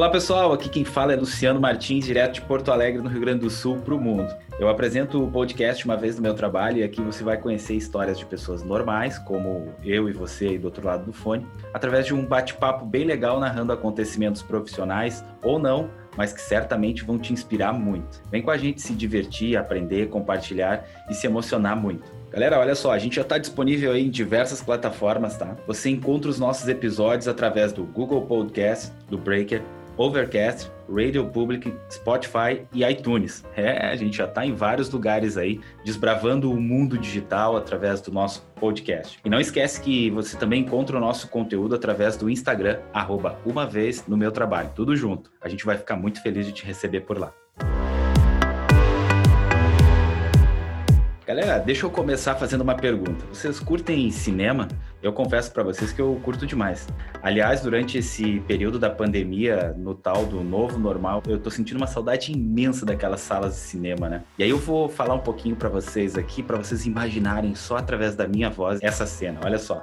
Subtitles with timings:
[0.00, 3.40] Olá pessoal, aqui quem fala é Luciano Martins, direto de Porto Alegre, no Rio Grande
[3.40, 4.34] do Sul, para o mundo.
[4.58, 8.18] Eu apresento o podcast uma vez no meu trabalho e aqui você vai conhecer histórias
[8.18, 12.14] de pessoas normais, como eu e você aí do outro lado do fone, através de
[12.14, 17.74] um bate-papo bem legal narrando acontecimentos profissionais ou não, mas que certamente vão te inspirar
[17.74, 18.22] muito.
[18.30, 22.10] Vem com a gente se divertir, aprender, compartilhar e se emocionar muito.
[22.30, 25.56] Galera, olha só, a gente já está disponível em diversas plataformas, tá?
[25.66, 29.62] Você encontra os nossos episódios através do Google Podcast, do Breaker,
[30.00, 33.44] Overcast, Radio Public, Spotify e iTunes.
[33.54, 38.10] É, a gente já está em vários lugares aí, desbravando o mundo digital através do
[38.10, 39.20] nosso podcast.
[39.22, 43.66] E não esquece que você também encontra o nosso conteúdo através do Instagram, arroba uma
[43.66, 44.70] vez no meu trabalho.
[44.74, 45.30] Tudo junto.
[45.38, 47.34] A gente vai ficar muito feliz de te receber por lá.
[51.30, 53.24] Galera, deixa eu começar fazendo uma pergunta.
[53.32, 54.66] Vocês curtem cinema?
[55.00, 56.88] Eu confesso para vocês que eu curto demais.
[57.22, 61.86] Aliás, durante esse período da pandemia, no tal do novo normal, eu tô sentindo uma
[61.86, 64.24] saudade imensa daquelas salas de cinema, né?
[64.36, 68.16] E aí eu vou falar um pouquinho para vocês aqui, para vocês imaginarem só através
[68.16, 69.38] da minha voz essa cena.
[69.44, 69.80] Olha só.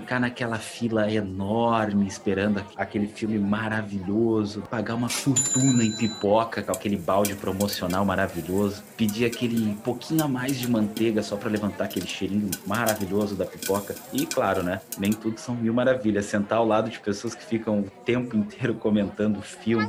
[0.00, 7.34] Ficar naquela fila enorme esperando aquele filme maravilhoso, pagar uma fortuna em pipoca aquele balde
[7.34, 13.34] promocional maravilhoso, pedir aquele pouquinho a mais de manteiga só para levantar aquele cheirinho maravilhoso
[13.34, 13.94] da pipoca.
[14.12, 14.82] E claro, né?
[14.98, 16.26] Nem tudo são mil maravilhas.
[16.26, 19.88] Sentar ao lado de pessoas que ficam o tempo inteiro comentando o filme.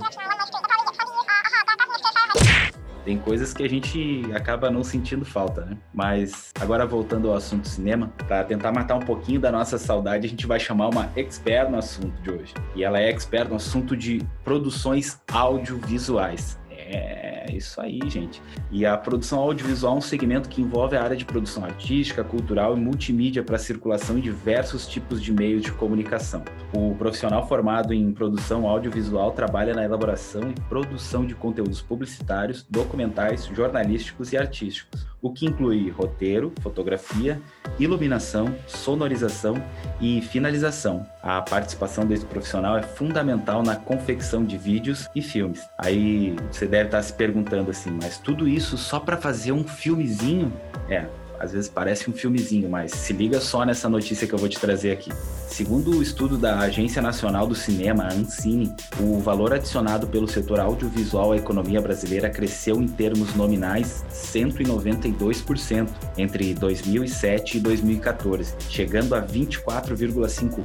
[3.08, 5.78] Tem coisas que a gente acaba não sentindo falta, né?
[5.94, 10.30] Mas agora voltando ao assunto cinema, para tentar matar um pouquinho da nossa saudade, a
[10.30, 12.54] gente vai chamar uma expert no assunto de hoje.
[12.76, 16.60] E ela é expert no assunto de produções audiovisuais.
[16.90, 18.42] É isso aí, gente.
[18.72, 22.78] E a produção audiovisual é um segmento que envolve a área de produção artística, cultural
[22.78, 26.44] e multimídia para circulação em diversos tipos de meios de comunicação.
[26.74, 33.46] O profissional formado em produção audiovisual trabalha na elaboração e produção de conteúdos publicitários, documentais,
[33.46, 37.42] jornalísticos e artísticos o que inclui roteiro, fotografia,
[37.80, 39.62] iluminação, sonorização
[40.00, 41.06] e finalização.
[41.22, 45.68] A participação desse profissional é fundamental na confecção de vídeos e filmes.
[45.78, 50.52] Aí você deve estar se perguntando assim, mas tudo isso só para fazer um filmezinho?
[50.90, 51.06] É,
[51.40, 54.60] às vezes parece um filmezinho, mas se liga só nessa notícia que eu vou te
[54.60, 55.12] trazer aqui.
[55.48, 60.60] Segundo o estudo da Agência Nacional do Cinema, a Ancine, o valor adicionado pelo setor
[60.60, 65.88] audiovisual à economia brasileira cresceu em termos nominais 192%
[66.18, 70.64] entre 2007 e 2014, chegando a 24,5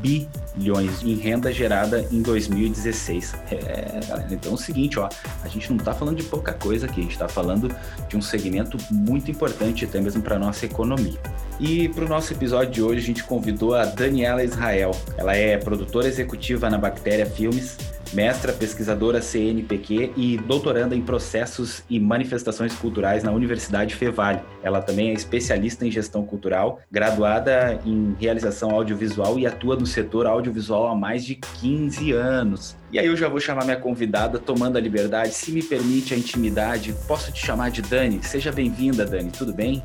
[0.00, 3.34] bilhões em renda gerada em 2016.
[3.50, 5.08] É, galera, então é o seguinte, ó,
[5.42, 7.74] a gente não está falando de pouca coisa aqui, a gente está falando
[8.08, 11.18] de um segmento muito importante até mesmo para nossa economia.
[11.58, 14.92] E para o nosso episódio de hoje, a gente convidou a Daniela Israel.
[15.16, 17.76] Ela é produtora executiva na Bactéria Filmes,
[18.14, 24.40] mestra pesquisadora CNPq e doutoranda em processos e manifestações culturais na Universidade Fevale.
[24.62, 30.26] Ela também é especialista em gestão cultural, graduada em realização audiovisual e atua no setor
[30.26, 32.76] audiovisual há mais de 15 anos.
[32.92, 36.16] E aí eu já vou chamar minha convidada, tomando a liberdade, se me permite a
[36.16, 38.22] intimidade, posso te chamar de Dani?
[38.22, 39.82] Seja bem-vinda, Dani, tudo bem?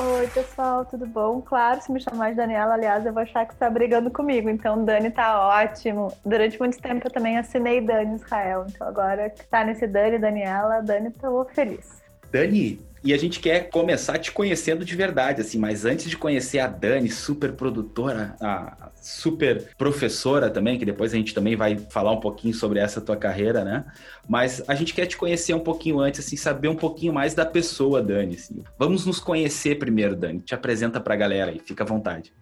[0.00, 1.40] Oi, pessoal, tudo bom?
[1.40, 4.48] Claro, se me chamar de Daniela, aliás, eu vou achar que está brigando comigo.
[4.48, 6.16] Então, Dani tá ótimo.
[6.24, 8.64] Durante muito tempo eu também assinei Dani Israel.
[8.68, 12.00] Então, agora que tá nesse Dani, Daniela, Dani, tô feliz.
[12.30, 16.58] Dani, e a gente quer começar te conhecendo de verdade, assim, mas antes de conhecer
[16.58, 22.12] a Dani, super produtora, a super professora também, que depois a gente também vai falar
[22.12, 23.84] um pouquinho sobre essa tua carreira, né?
[24.28, 27.46] Mas a gente quer te conhecer um pouquinho antes, assim, saber um pouquinho mais da
[27.46, 28.34] pessoa, Dani.
[28.34, 28.62] Assim.
[28.78, 30.40] Vamos nos conhecer primeiro, Dani.
[30.40, 32.32] Te apresenta pra galera aí, fica à vontade.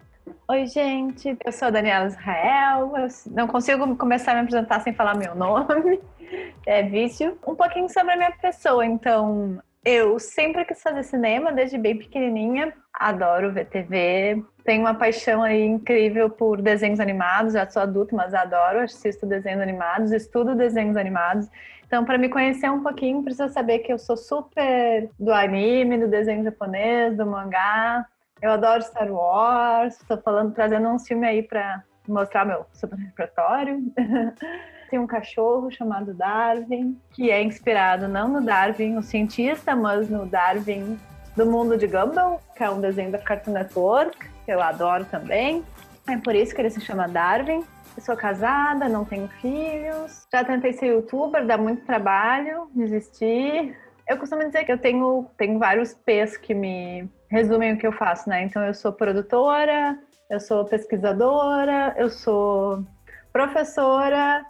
[0.49, 2.93] Oi, gente, eu sou a Daniela Israel.
[2.95, 5.99] Eu não consigo começar a me apresentar sem falar meu nome.
[6.65, 7.37] É vício.
[7.47, 8.85] Um pouquinho sobre a minha pessoa.
[8.85, 12.73] Então, eu sempre quis fazer cinema desde bem pequenininha.
[12.93, 14.43] Adoro ver TV.
[14.65, 17.53] Tenho uma paixão aí incrível por desenhos animados.
[17.53, 18.79] Já sou adulta, mas adoro.
[18.79, 21.47] Assisto desenhos animados, estudo desenhos animados.
[21.85, 26.09] Então, para me conhecer um pouquinho, precisa saber que eu sou super do anime, do
[26.09, 28.05] desenho japonês, do mangá.
[28.41, 30.01] Eu adoro Star Wars.
[30.01, 33.81] Estou falando, trazendo um filme aí para mostrar meu super repertório.
[34.89, 40.25] Tem um cachorro chamado Darwin, que é inspirado não no Darwin, o cientista, mas no
[40.25, 40.97] Darwin
[41.35, 45.63] do mundo de Gumball, que é um desenho da Cartoon Network, que eu adoro também.
[46.09, 47.63] É por isso que ele se chama Darwin.
[47.95, 50.25] Eu sou casada, não tenho filhos.
[50.31, 53.75] Já tentei ser youtuber, dá muito trabalho, desisti.
[54.07, 57.91] Eu costumo dizer que eu tenho, tenho vários P's que me resumem o que eu
[57.91, 58.43] faço, né?
[58.43, 59.99] Então eu sou produtora,
[60.29, 62.85] eu sou pesquisadora, eu sou
[63.33, 64.45] professora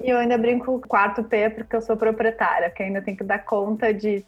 [0.00, 3.44] e eu ainda brinco quarto P porque eu sou proprietária, que ainda tem que dar
[3.44, 4.24] conta de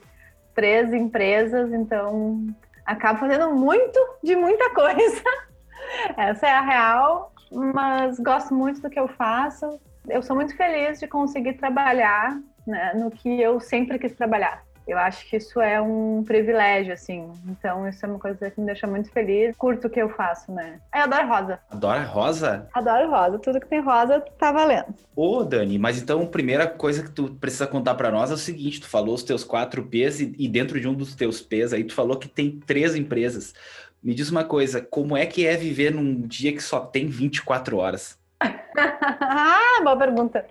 [0.55, 2.46] três empresas, então
[2.84, 5.22] acabo fazendo muito de muita coisa.
[6.17, 9.81] Essa é a real, mas gosto muito do que eu faço.
[10.08, 14.62] Eu sou muito feliz de conseguir trabalhar né, no que eu sempre quis trabalhar.
[14.87, 17.31] Eu acho que isso é um privilégio, assim.
[17.47, 19.55] Então, isso é uma coisa que me deixa muito feliz.
[19.56, 20.81] Curto o que eu faço, né?
[20.94, 21.61] Eu adoro rosa.
[21.71, 22.69] Adora rosa?
[22.73, 23.38] Adoro rosa.
[23.38, 24.94] Tudo que tem rosa tá valendo.
[25.15, 28.38] Ô, Dani, mas então a primeira coisa que tu precisa contar para nós é o
[28.38, 31.73] seguinte: tu falou os teus quatro P's e, e dentro de um dos teus P's
[31.73, 33.55] aí tu falou que tem três empresas.
[34.03, 37.77] Me diz uma coisa, como é que é viver num dia que só tem 24
[37.77, 38.19] horas?
[38.41, 40.47] ah, boa pergunta.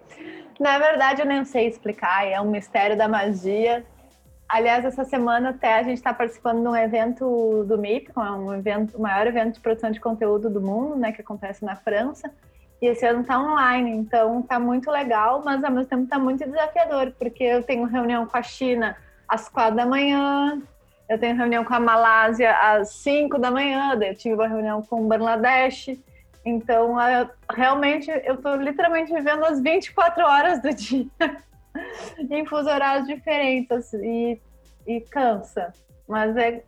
[0.59, 3.83] Na verdade, eu nem sei explicar, é um mistério da magia.
[4.49, 8.51] Aliás, essa semana até a gente está participando de um evento do MIP, é um
[8.51, 12.31] evento, o maior evento de produção de conteúdo do mundo, né, que acontece na França.
[12.81, 16.43] E esse ano está online, então está muito legal, mas ao mesmo tempo está muito
[16.43, 18.97] desafiador, porque eu tenho reunião com a China
[19.27, 20.59] às quatro da manhã,
[21.07, 25.05] eu tenho reunião com a Malásia às cinco da manhã, eu tive uma reunião com
[25.05, 25.91] o Bangladesh.
[26.43, 31.05] Então, eu, realmente, eu estou literalmente vivendo as 24 horas do dia.
[32.29, 34.39] em fuso horários diferentes e,
[34.87, 35.73] e cansa,
[36.07, 36.63] mas é,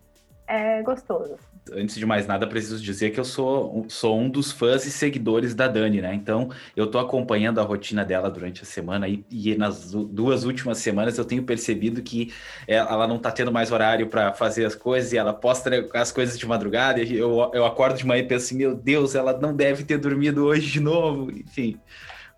[0.47, 1.37] é gostoso.
[1.71, 5.53] Antes de mais nada, preciso dizer que eu sou, sou um dos fãs e seguidores
[5.53, 6.11] da Dani, né?
[6.13, 10.79] Então, eu tô acompanhando a rotina dela durante a semana e, e nas duas últimas
[10.79, 12.33] semanas eu tenho percebido que
[12.67, 16.37] ela não tá tendo mais horário para fazer as coisas e ela posta as coisas
[16.37, 19.55] de madrugada e eu, eu acordo de manhã e penso assim, meu Deus, ela não
[19.55, 21.79] deve ter dormido hoje de novo, enfim...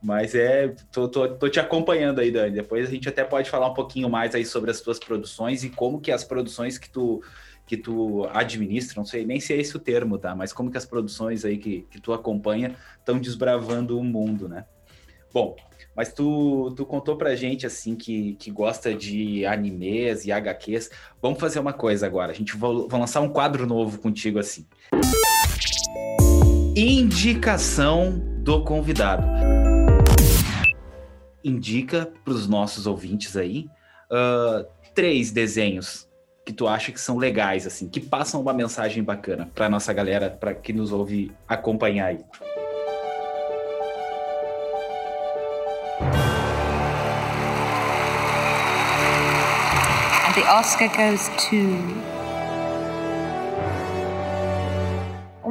[0.04, 2.52] Mas é, tô, tô, tô, te acompanhando aí, Dani.
[2.56, 5.70] Depois a gente até pode falar um pouquinho mais aí sobre as tuas produções e
[5.70, 7.24] como que as produções que tu,
[7.66, 10.36] que tu administra, não sei nem se é esse o termo, tá?
[10.36, 14.66] Mas como que as produções aí que, que tu acompanha estão desbravando o mundo, né?
[15.34, 15.56] Bom,
[15.96, 20.92] mas tu, tu contou pra gente, assim, que, que gosta de animes e HQs.
[21.22, 22.34] Vamos fazer uma coisa agora.
[22.34, 24.68] A gente vai, vai lançar um quadro novo contigo, assim.
[26.76, 29.63] Indicação do convidado
[31.44, 33.68] indica para os nossos ouvintes aí
[34.12, 36.08] uh, três desenhos
[36.46, 40.30] que tu acha que são legais, assim, que passam uma mensagem bacana para nossa galera,
[40.30, 42.20] para que nos ouve acompanhar aí.
[50.36, 52.13] The Oscar goes to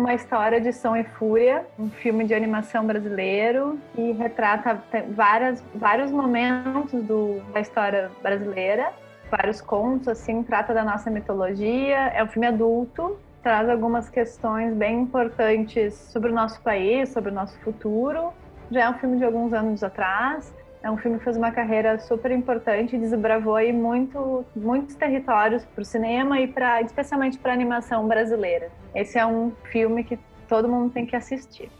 [0.02, 6.10] uma história de Som e Fúria, um filme de animação brasileiro que retrata várias, vários
[6.10, 8.92] momentos do, da história brasileira,
[9.30, 12.08] vários contos, assim, trata da nossa mitologia.
[12.16, 17.34] É um filme adulto, traz algumas questões bem importantes sobre o nosso país, sobre o
[17.34, 18.32] nosso futuro.
[18.72, 20.52] Já é um filme de alguns anos atrás.
[20.82, 25.82] É um filme que fez uma carreira super importante, desbravou aí muito, muitos territórios para
[25.82, 28.68] o cinema e para, especialmente para a animação brasileira.
[28.92, 30.18] Esse é um filme que
[30.48, 31.70] todo mundo tem que assistir.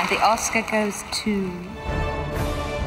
[0.00, 1.50] And the Oscar goes to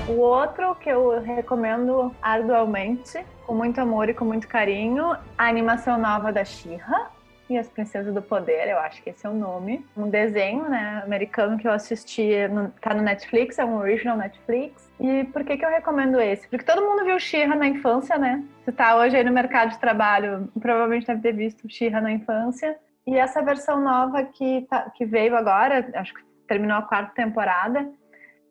[0.07, 5.97] o outro que eu recomendo arduamente, com muito amor e com muito carinho, a animação
[5.97, 7.11] nova da Xirra,
[7.49, 9.85] e as Princesas do Poder, eu acho que esse é o nome.
[9.95, 14.92] Um desenho, né, americano que eu assisti, no, tá no Netflix, é um original Netflix.
[14.99, 16.47] E por que que eu recomendo esse?
[16.47, 18.44] Porque todo mundo viu She-Ra na infância, né?
[18.66, 22.77] Se tá hoje aí no mercado de trabalho, provavelmente deve ter visto She-Ra na infância.
[23.06, 27.89] E essa versão nova que, tá, que veio agora, acho que terminou a quarta temporada,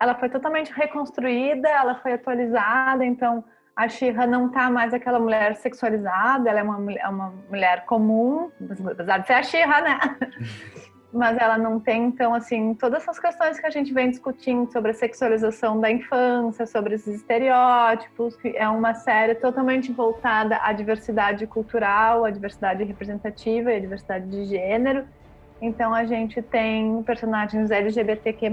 [0.00, 3.44] ela foi totalmente reconstruída, ela foi atualizada, então
[3.76, 8.50] a Shira não tá mais aquela mulher sexualizada, ela é uma, é uma mulher comum,
[8.90, 10.00] apesar de ser a Shira, né?
[11.12, 14.90] Mas ela não tem, então, assim, todas essas questões que a gente vem discutindo sobre
[14.90, 22.24] a sexualização da infância, sobre esses estereótipos, é uma série totalmente voltada à diversidade cultural,
[22.24, 25.06] à diversidade representativa e à diversidade de gênero.
[25.60, 28.50] Então a gente tem personagens LGBTQ+,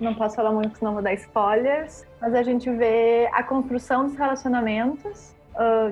[0.00, 4.16] não posso falar muito senão vou dar spoilers, mas a gente vê a construção dos
[4.16, 5.34] relacionamentos,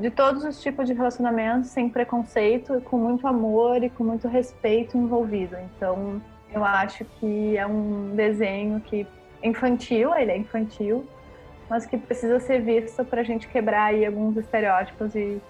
[0.00, 4.96] de todos os tipos de relacionamentos, sem preconceito, com muito amor e com muito respeito
[4.96, 5.56] envolvido.
[5.76, 6.20] Então
[6.52, 9.06] eu acho que é um desenho que
[9.42, 11.06] infantil, ele é infantil,
[11.68, 15.40] mas que precisa ser visto para a gente quebrar aí alguns estereótipos e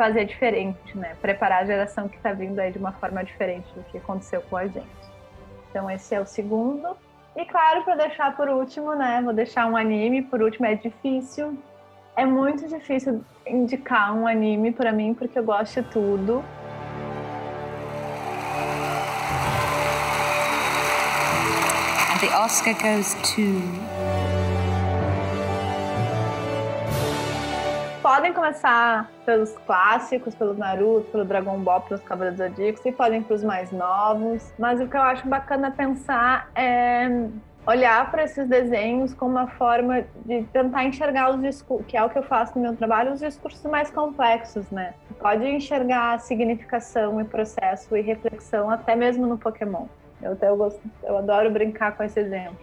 [0.00, 1.14] fazer diferente, né?
[1.20, 4.56] Preparar a geração que está vindo aí de uma forma diferente do que aconteceu com
[4.56, 4.88] a gente.
[5.68, 6.96] Então esse é o segundo.
[7.36, 9.20] E claro, para deixar por último, né?
[9.22, 11.54] Vou deixar um anime, por último é difícil.
[12.16, 16.42] É muito difícil indicar um anime para mim porque eu gosto de tudo.
[22.10, 23.89] And the Oscar goes to.
[28.10, 33.36] Podem começar pelos clássicos, pelo Naruto, pelo Dragon Ball, pelos Cavaleiros Zodíacos, e podem para
[33.36, 34.52] os mais novos.
[34.58, 37.08] Mas o que eu acho bacana pensar é
[37.64, 42.10] olhar para esses desenhos como uma forma de tentar enxergar os discursos, que é o
[42.10, 44.92] que eu faço no meu trabalho, os discursos mais complexos, né?
[45.20, 49.86] Pode enxergar significação e processo e reflexão até mesmo no Pokémon.
[50.20, 52.58] Eu eu, gosto, eu adoro brincar com esse exemplo.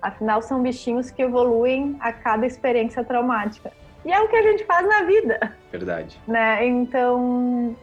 [0.00, 3.72] Afinal, são bichinhos que evoluem a cada experiência traumática.
[4.04, 5.56] E é o que a gente faz na vida.
[5.70, 6.18] Verdade.
[6.26, 6.66] Né?
[6.66, 7.76] Então,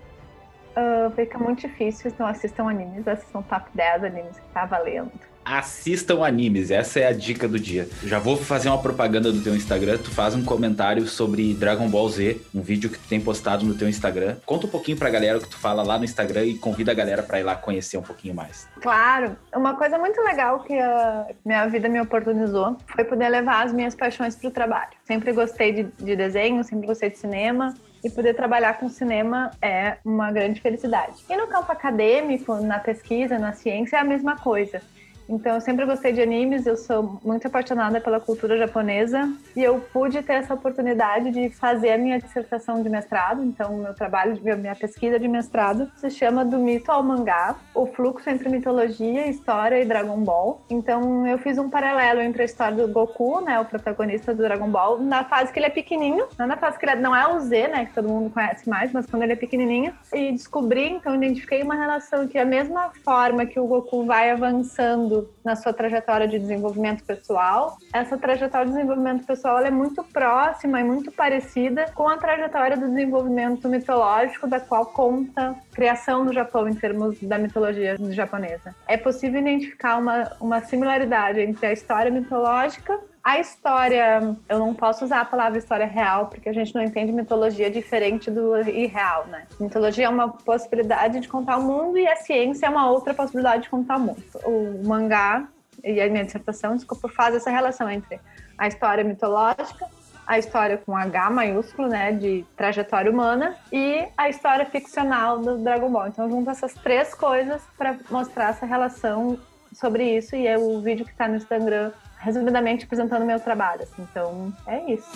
[0.75, 2.09] uh, fica muito difícil.
[2.09, 3.07] Então, assistam animes.
[3.07, 5.11] Assistam top 10 animes que tá valendo
[5.45, 7.87] assistam animes, essa é a dica do dia.
[8.03, 12.09] Já vou fazer uma propaganda do teu Instagram, tu faz um comentário sobre Dragon Ball
[12.09, 14.37] Z, um vídeo que tu tem postado no teu Instagram.
[14.45, 16.95] Conta um pouquinho pra galera o que tu fala lá no Instagram e convida a
[16.95, 18.67] galera para ir lá conhecer um pouquinho mais.
[18.81, 23.71] Claro, uma coisa muito legal que a minha vida me oportunizou foi poder levar as
[23.71, 24.91] minhas paixões pro trabalho.
[25.03, 29.97] Sempre gostei de, de desenho, sempre gostei de cinema, e poder trabalhar com cinema é
[30.05, 31.25] uma grande felicidade.
[31.27, 34.79] E no campo acadêmico, na pesquisa, na ciência, é a mesma coisa.
[35.27, 39.79] Então, eu sempre gostei de animes, eu sou muito apaixonada pela cultura japonesa e eu
[39.91, 43.43] pude ter essa oportunidade de fazer a minha dissertação de mestrado.
[43.43, 48.29] Então, meu trabalho, minha pesquisa de mestrado se chama Do Mito ao Mangá, o fluxo
[48.29, 50.61] entre mitologia, história e Dragon Ball.
[50.69, 54.69] Então, eu fiz um paralelo entre a história do Goku, né, o protagonista do Dragon
[54.69, 57.27] Ball, na fase que ele é pequenininho, não na fase que ele é, não é
[57.27, 60.87] o Z, né, que todo mundo conhece mais, mas quando ele é pequenininho, e descobri,
[60.89, 65.73] então, identifiquei uma relação que a mesma forma que o Goku vai avançando na sua
[65.73, 67.77] trajetória de desenvolvimento pessoal.
[67.93, 72.87] Essa trajetória de desenvolvimento pessoal é muito próxima e muito parecida com a trajetória do
[72.87, 78.75] desenvolvimento mitológico da qual conta a criação do Japão em termos da mitologia japonesa.
[78.87, 85.03] É possível identificar uma, uma similaridade entre a história mitológica a história, eu não posso
[85.03, 89.47] usar a palavra história real, porque a gente não entende mitologia diferente do irreal, né?
[89.59, 93.63] Mitologia é uma possibilidade de contar o mundo e a ciência é uma outra possibilidade
[93.63, 94.23] de contar o mundo.
[94.45, 95.47] O mangá
[95.83, 98.19] e a minha dissertação, desculpa, faz essa relação entre
[98.59, 99.87] a história mitológica,
[100.27, 105.89] a história com H maiúsculo, né, de trajetória humana, e a história ficcional do Dragon
[105.91, 106.09] Ball.
[106.09, 109.39] Então, junto essas três coisas para mostrar essa relação
[109.73, 111.91] sobre isso, e é o vídeo que está no Instagram
[112.25, 113.83] resumidamente apresentando meu trabalho.
[113.83, 114.01] Assim.
[114.09, 115.07] Então, é isso.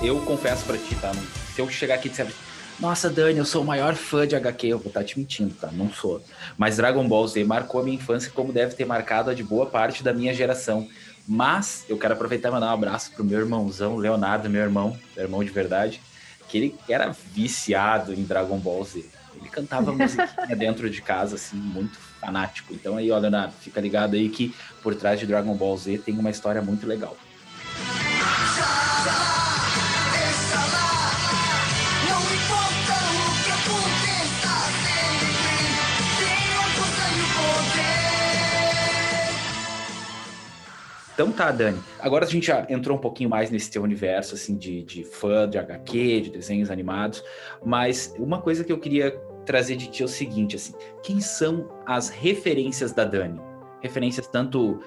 [0.00, 1.12] Eu confesso para ti, tá?
[1.54, 2.32] Se eu chegar aqui e disser,
[2.78, 5.54] nossa, Dani, eu sou o maior fã de HQ, eu vou estar tá te mentindo,
[5.54, 5.70] tá?
[5.72, 6.22] Não sou.
[6.56, 9.66] Mas Dragon Ball Z marcou a minha infância como deve ter marcado a de boa
[9.66, 10.88] parte da minha geração.
[11.26, 15.24] Mas eu quero aproveitar e mandar um abraço pro meu irmãozão, Leonardo, meu irmão, meu
[15.24, 16.00] irmão de verdade,
[16.48, 19.04] que ele era viciado em Dragon Ball Z.
[19.36, 22.72] Ele cantava musiquinha dentro de casa, assim, muito fanático.
[22.72, 26.16] Então aí, ó, Leonardo, fica ligado aí que por trás de Dragon Ball Z tem
[26.16, 27.16] uma história muito legal.
[41.14, 41.78] Então tá, Dani.
[42.00, 45.48] Agora a gente já entrou um pouquinho mais nesse teu universo, assim, de, de fã,
[45.48, 47.22] de HQ, de desenhos animados.
[47.64, 49.14] Mas uma coisa que eu queria
[49.44, 53.40] trazer de ti o seguinte, assim, quem são as referências da Dani?
[53.80, 54.80] Referências tanto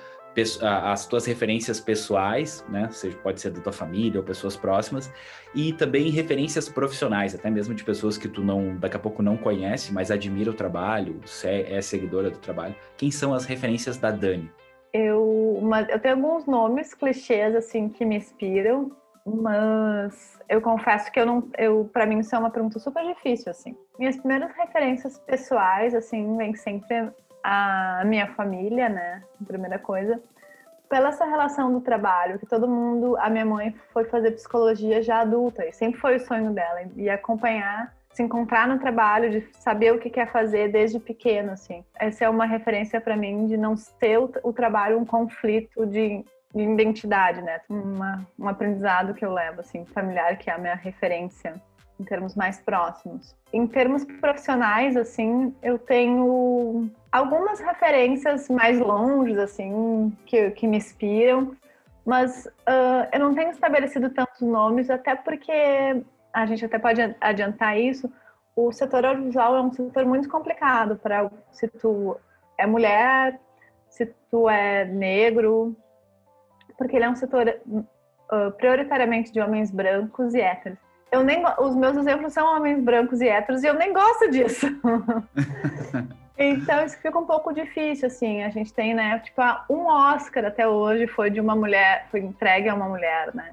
[0.61, 2.89] as tuas referências pessoais, né?
[2.91, 5.09] Seja, pode ser da tua família ou pessoas próximas,
[5.53, 9.37] e também referências profissionais, até mesmo de pessoas que tu não, daqui a pouco não
[9.37, 12.75] conhece, mas admira o trabalho, é seguidora do trabalho.
[12.97, 14.51] Quem são as referências da Dani?
[14.91, 18.91] Eu, uma, eu tenho alguns nomes clichês assim que me inspiram,
[19.25, 23.49] mas eu confesso que eu não, eu para mim isso é uma pergunta super difícil
[23.49, 23.75] assim.
[23.97, 27.09] Minhas primeiras referências pessoais assim vem sempre
[27.43, 29.23] a minha família, né?
[29.45, 30.21] Primeira coisa.
[30.87, 35.21] Pela essa relação do trabalho, que todo mundo, a minha mãe foi fazer psicologia já
[35.21, 39.93] adulta e sempre foi o sonho dela e acompanhar se encontrar no trabalho, de saber
[39.93, 41.83] o que quer fazer desde pequeno, assim.
[41.99, 46.23] Essa é uma referência para mim de não ser o, o trabalho um conflito de
[46.63, 47.59] identidade, né?
[47.69, 51.61] Uma, um aprendizado que eu levo, assim, familiar, que é a minha referência
[51.99, 53.35] em termos mais próximos.
[53.53, 61.55] Em termos profissionais, assim, eu tenho algumas referências mais longes, assim, que, que me inspiram,
[62.05, 67.79] mas uh, eu não tenho estabelecido tantos nomes, até porque a gente até pode adiantar
[67.79, 68.11] isso.
[68.55, 72.17] O setor audiovisual é um setor muito complicado para se tu
[72.57, 73.39] é mulher,
[73.89, 75.75] se tu é negro,
[76.77, 80.77] porque ele é um setor uh, prioritariamente de homens brancos e héteros.
[81.11, 84.67] Eu nem, os meus exemplos são homens brancos e héteros e eu nem gosto disso.
[86.37, 88.43] então isso fica um pouco difícil, assim.
[88.43, 92.67] A gente tem, né, tipo, um Oscar até hoje foi de uma mulher, foi entregue
[92.67, 93.51] a uma mulher, né?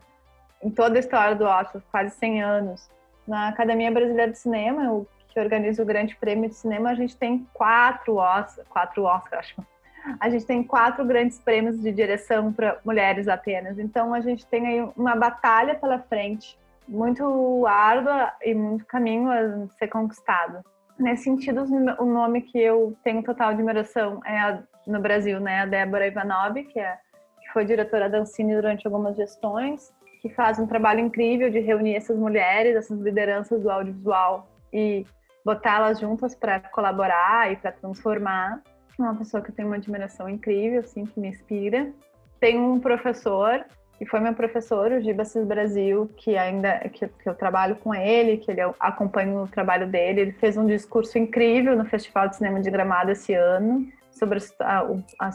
[0.62, 2.90] Em toda a história do Oscar, quase 100 anos.
[3.26, 7.16] Na Academia Brasileira de Cinema, o que organiza o Grande Prêmio de Cinema, a gente
[7.16, 9.71] tem quatro Oscars, quatro Oscars, acho.
[10.18, 13.78] A gente tem quatro grandes prêmios de direção para mulheres apenas.
[13.78, 19.68] Então a gente tem aí uma batalha pela frente, muito árdua e muito caminho a
[19.78, 20.64] ser conquistado.
[20.98, 21.64] Nesse sentido,
[21.98, 26.54] o nome que eu tenho total admiração é a, no Brasil, né, a Débora Ivanov,
[26.64, 26.98] que, é,
[27.40, 31.96] que foi diretora da Ancine durante algumas gestões, que faz um trabalho incrível de reunir
[31.96, 35.04] essas mulheres, essas lideranças do audiovisual e
[35.44, 38.62] botá-las juntas para colaborar e para transformar.
[39.02, 41.92] Uma pessoa que eu tenho uma admiração incrível, assim, que me inspira.
[42.40, 43.64] Tem um professor
[43.98, 48.36] que foi meu professor, o Gibasis Brasil, que ainda que, que, eu trabalho com ele,
[48.36, 50.22] que ele acompanha o trabalho dele.
[50.22, 54.84] Ele fez um discurso incrível no Festival de Cinema de Gramado esse ano sobre a,
[55.20, 55.30] a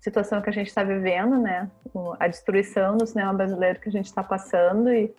[0.00, 1.68] situação que a gente está vivendo, né?
[2.20, 4.92] A destruição do cinema brasileiro que a gente está passando.
[4.92, 5.12] E,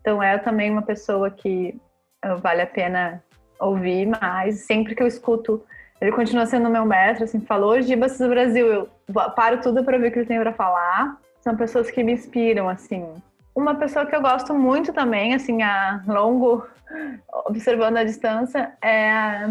[0.00, 1.80] então é também uma pessoa que
[2.24, 3.24] uh, vale a pena
[3.58, 4.66] ouvir mais.
[4.66, 5.64] Sempre que eu escuto,
[6.02, 7.24] ele continua sendo meu mestre.
[7.24, 8.90] Assim, falou Gibas do Brasil, eu
[9.36, 11.16] paro tudo para ver o que ele tem para falar.
[11.40, 13.06] São pessoas que me inspiram, assim.
[13.54, 16.66] Uma pessoa que eu gosto muito também, assim, a longo,
[17.46, 19.48] observando a distância, é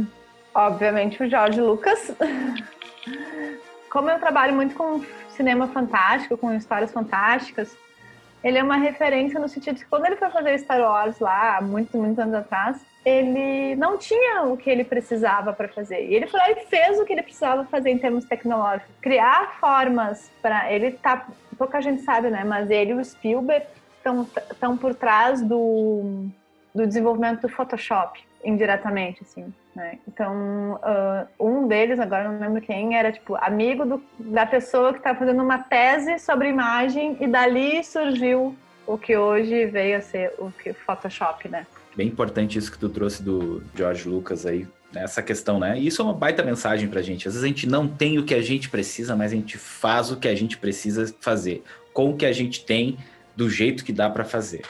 [0.53, 2.13] obviamente o Jorge Lucas.
[3.89, 7.77] como eu trabalho muito com cinema fantástico, com histórias fantásticas,
[8.43, 11.61] ele é uma referência no sentido de que quando ele foi fazer Star Wars lá,
[11.61, 16.05] muitos, muitos anos atrás, ele não tinha o que ele precisava para fazer.
[16.05, 18.93] E ele foi lá e fez o que ele precisava fazer em termos tecnológicos.
[19.01, 20.71] Criar formas para.
[20.71, 21.27] Ele tá.
[21.57, 22.43] Pouca gente sabe, né?
[22.43, 23.65] Mas ele e o Spielberg
[24.49, 26.27] estão por trás do,
[26.73, 29.53] do desenvolvimento do Photoshop, indiretamente, assim.
[29.75, 29.99] Né?
[30.07, 34.97] Então, uh, um deles, agora não lembro quem, era tipo amigo do, da pessoa que
[34.97, 40.33] estava fazendo uma tese sobre imagem e dali surgiu o que hoje veio a ser
[40.39, 41.65] o que Photoshop, né?
[41.95, 45.79] Bem importante isso que tu trouxe do George Lucas aí, nessa questão, né?
[45.79, 47.27] E isso é uma baita mensagem pra gente.
[47.27, 50.11] Às vezes a gente não tem o que a gente precisa, mas a gente faz
[50.11, 52.97] o que a gente precisa fazer, com o que a gente tem,
[53.35, 54.61] do jeito que dá para fazer.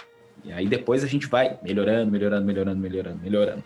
[0.43, 3.63] E aí depois a gente vai melhorando, melhorando, melhorando, melhorando, melhorando.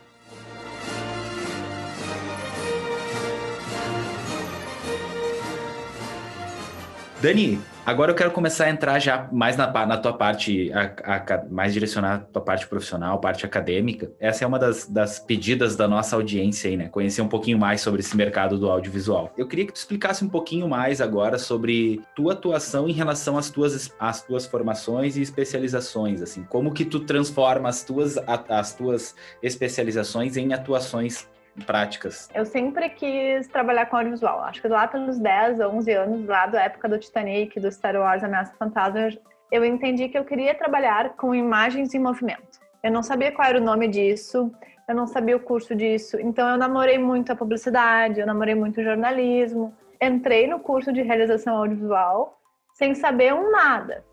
[7.25, 11.45] Dani, agora eu quero começar a entrar já mais na, na tua parte, a, a,
[11.49, 14.11] mais direcionada à tua parte profissional, parte acadêmica.
[14.19, 16.87] Essa é uma das, das pedidas da nossa audiência aí, né?
[16.87, 19.33] Conhecer um pouquinho mais sobre esse mercado do audiovisual.
[19.35, 23.49] Eu queria que tu explicasse um pouquinho mais agora sobre tua atuação em relação às
[23.49, 26.43] tuas, às tuas formações e especializações, assim.
[26.43, 31.27] Como que tu transforma as tuas, as tuas especializações em atuações
[31.63, 32.29] práticas?
[32.33, 34.41] Eu sempre quis trabalhar com audiovisual.
[34.41, 38.23] Acho que lá pelos 10, 11 anos, lá da época do Titanic, do Star Wars,
[38.23, 39.09] Ameaça Fantasma,
[39.51, 42.59] eu entendi que eu queria trabalhar com imagens em movimento.
[42.83, 44.51] Eu não sabia qual era o nome disso,
[44.87, 46.19] eu não sabia o curso disso.
[46.19, 49.73] Então eu namorei muito a publicidade, eu namorei muito o jornalismo.
[50.01, 52.39] Entrei no curso de realização audiovisual
[52.73, 54.03] sem saber um nada.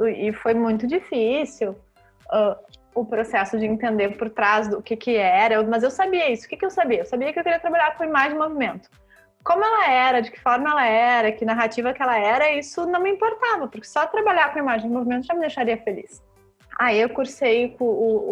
[0.00, 1.70] E foi muito difícil.
[2.30, 2.56] Uh,
[3.00, 6.46] o processo de entender por trás do que que era, mas eu sabia isso.
[6.46, 7.00] O que que eu sabia?
[7.00, 8.90] Eu sabia que eu queria trabalhar com imagem e movimento.
[9.44, 13.00] Como ela era, de que forma ela era, que narrativa que ela era, isso não
[13.00, 16.22] me importava, porque só trabalhar com imagem e movimento já me deixaria feliz.
[16.78, 17.76] Aí eu cursei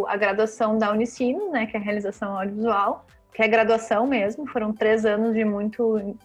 [0.06, 4.72] a graduação da Unicino, né, que é a realização audiovisual, que é graduação mesmo, foram
[4.72, 6.16] três anos de muito,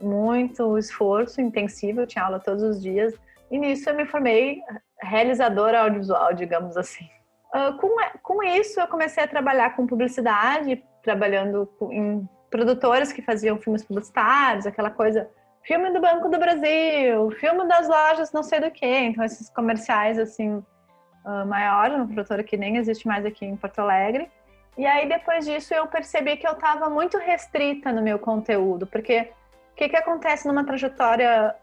[0.00, 3.14] muito esforço intensivo, eu tinha aula todos os dias,
[3.50, 4.60] e nisso eu me formei
[5.00, 7.08] realizadora audiovisual, digamos assim.
[7.54, 7.88] Uh, com,
[8.22, 14.66] com isso, eu comecei a trabalhar com publicidade, trabalhando em produtoras que faziam filmes publicitários,
[14.66, 15.28] aquela coisa,
[15.62, 20.18] filme do Banco do Brasil, filme das lojas não sei do que, então esses comerciais
[20.18, 24.30] assim uh, maiores, uma produtora que nem existe mais aqui em Porto Alegre.
[24.76, 29.30] E aí depois disso eu percebi que eu estava muito restrita no meu conteúdo, porque
[29.72, 31.54] o que, que acontece numa trajetória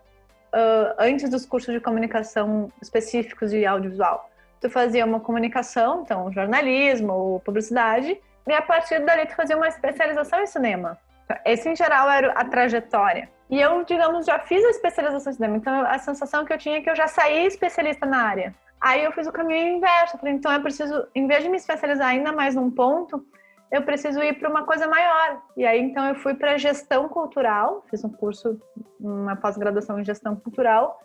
[0.54, 4.30] uh, antes dos cursos de comunicação específicos de audiovisual?
[4.60, 10.42] Tu fazia uma comunicação, então jornalismo, publicidade, e a partir dali tu fazia uma especialização
[10.42, 10.98] em cinema.
[11.44, 13.30] Esse, em geral, era a trajetória.
[13.50, 16.78] E eu, digamos, já fiz a especialização em cinema, então a sensação que eu tinha
[16.78, 18.56] é que eu já saí especialista na área.
[18.80, 22.10] Aí eu fiz o caminho inverso, falei, então eu preciso, em vez de me especializar
[22.10, 23.26] ainda mais num ponto,
[23.72, 25.42] eu preciso ir para uma coisa maior.
[25.58, 28.60] E aí, então, eu fui para gestão cultural, fiz um curso,
[29.00, 31.00] uma pós-graduação em gestão cultural,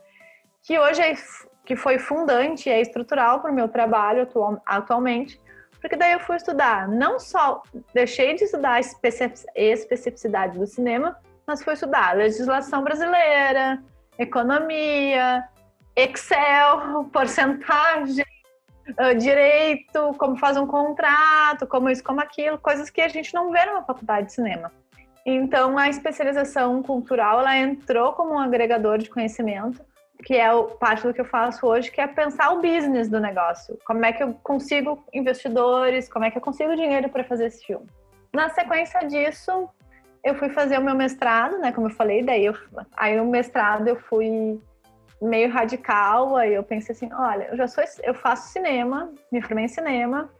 [0.62, 1.14] que hoje é,
[1.64, 5.40] que foi fundante e é estrutural para o meu trabalho atual, atualmente,
[5.81, 7.62] porque daí eu fui estudar, não só
[7.94, 13.83] deixei de estudar a especificidade do cinema, mas fui estudar legislação brasileira,
[14.18, 15.44] economia,
[15.96, 18.25] Excel, porcentagem,
[18.90, 23.51] uh, direito, como faz um contrato, como isso, como aquilo, coisas que a gente não
[23.51, 24.70] vê numa faculdade de cinema.
[25.25, 29.85] Então, a especialização cultural, ela entrou como um agregador de conhecimento,
[30.24, 33.78] que é parte do que eu faço hoje, que é pensar o business do negócio.
[33.85, 37.64] Como é que eu consigo investidores, como é que eu consigo dinheiro para fazer esse
[37.64, 37.87] filme.
[38.33, 39.68] Na sequência disso,
[40.22, 42.54] eu fui fazer o meu mestrado, né, como eu falei, daí eu,
[42.96, 44.61] aí o mestrado eu fui
[45.20, 49.64] meio radical, aí eu pensei assim, olha, eu já sou, eu faço cinema, me formei
[49.64, 50.30] em cinema,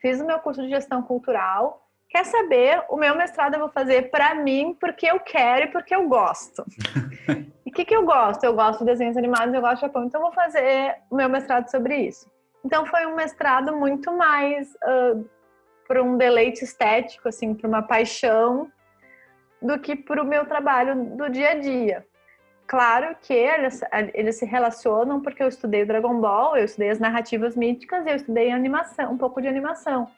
[0.00, 4.10] fiz o meu curso de gestão cultural, quer saber, o meu mestrado eu vou fazer
[4.10, 6.64] para mim, porque eu quero e porque eu gosto.
[7.74, 8.44] que, que eu gosto?
[8.44, 11.68] Eu gosto de desenhos animados, eu gosto de Japão, então vou fazer o meu mestrado
[11.68, 12.30] sobre isso.
[12.64, 15.28] Então foi um mestrado muito mais uh,
[15.86, 18.70] para um deleite estético, assim, para uma paixão,
[19.60, 22.06] do que para o meu trabalho do dia a dia.
[22.66, 23.82] Claro que eles,
[24.14, 28.50] eles se relacionam porque eu estudei Dragon Ball, eu estudei as narrativas míticas eu estudei
[28.50, 30.08] animação, um pouco de animação.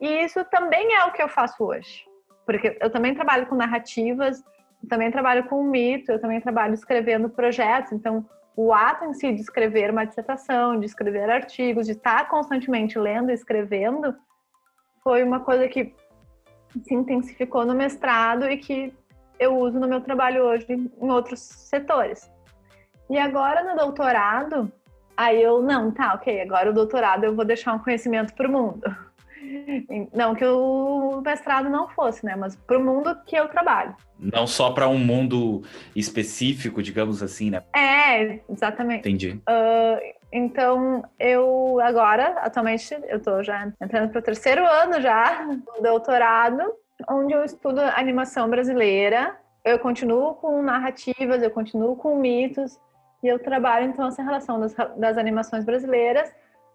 [0.00, 2.06] E isso também é o que eu faço hoje.
[2.46, 4.42] Porque eu também trabalho com narrativas,
[4.88, 7.92] também trabalho com mito, eu também trabalho escrevendo projetos.
[7.92, 8.24] Então,
[8.56, 13.30] o ato em si de escrever uma dissertação, de escrever artigos, de estar constantemente lendo
[13.30, 14.14] e escrevendo,
[15.02, 15.94] foi uma coisa que
[16.82, 18.94] se intensificou no mestrado e que
[19.38, 22.30] eu uso no meu trabalho hoje em outros setores.
[23.08, 24.70] E agora no doutorado,
[25.16, 28.52] aí eu, não, tá, ok, agora o doutorado eu vou deixar um conhecimento para o
[28.52, 29.09] mundo.
[30.14, 32.36] Não que o mestrado não fosse, né?
[32.36, 33.94] Mas para o mundo que eu trabalho.
[34.18, 35.62] Não só para um mundo
[35.94, 37.62] específico, digamos assim, né?
[37.74, 39.00] É, exatamente.
[39.00, 39.40] Entendi.
[39.48, 45.82] Uh, então, eu agora, atualmente, eu estou já entrando para o terceiro ano já do
[45.82, 46.74] doutorado
[47.08, 49.36] onde eu estudo animação brasileira.
[49.64, 52.78] Eu continuo com narrativas, eu continuo com mitos,
[53.22, 56.32] e eu trabalho então essa relação das, das animações brasileiras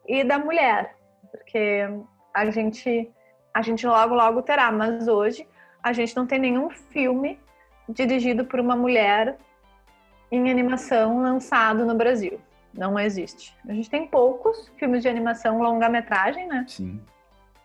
[0.07, 0.95] e da mulher,
[1.31, 1.89] porque
[2.35, 3.09] a gente
[3.53, 5.47] a gente logo logo terá, mas hoje
[5.81, 7.39] a gente não tem nenhum filme
[7.87, 9.37] dirigido por uma mulher
[10.29, 12.41] em animação lançado no Brasil.
[12.73, 13.55] Não existe.
[13.65, 16.65] A gente tem poucos filmes de animação longa-metragem, né?
[16.67, 16.99] Sim.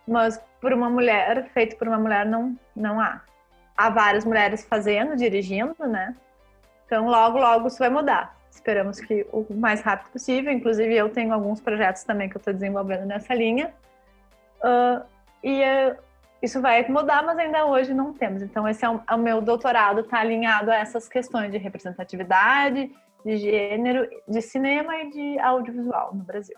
[0.07, 3.21] Mas por uma mulher, feito por uma mulher, não, não há.
[3.75, 6.15] Há várias mulheres fazendo, dirigindo, né?
[6.85, 8.37] Então, logo, logo isso vai mudar.
[8.49, 10.53] Esperamos que o mais rápido possível.
[10.53, 13.73] Inclusive, eu tenho alguns projetos também que eu estou desenvolvendo nessa linha.
[14.63, 15.03] Uh,
[15.43, 15.97] e uh,
[16.41, 18.41] isso vai mudar, mas ainda hoje não temos.
[18.41, 22.91] Então, esse é o, é o meu doutorado, está alinhado a essas questões de representatividade,
[23.23, 26.57] de gênero, de cinema e de audiovisual no Brasil.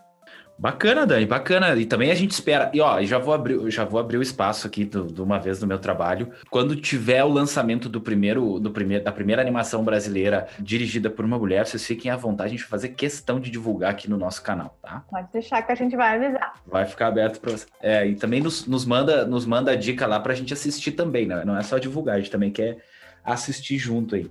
[0.56, 1.74] Bacana, Dani, bacana.
[1.74, 2.70] E também a gente espera.
[2.72, 5.60] E ó, já vou abrir, já vou abrir o espaço aqui do, de uma vez
[5.60, 6.30] no meu trabalho.
[6.48, 11.38] Quando tiver o lançamento do primeiro, do primeiro, da primeira animação brasileira dirigida por uma
[11.38, 14.42] mulher, vocês fiquem à vontade, a gente vai fazer questão de divulgar aqui no nosso
[14.42, 15.04] canal, tá?
[15.10, 16.54] Pode deixar que a gente vai avisar.
[16.66, 17.66] Vai ficar aberto para você.
[17.82, 21.26] É, e também nos, nos, manda, nos manda a dica lá pra gente assistir também,
[21.26, 21.44] né?
[21.44, 22.78] Não é só divulgar, a gente também quer
[23.24, 24.30] assistir junto aí.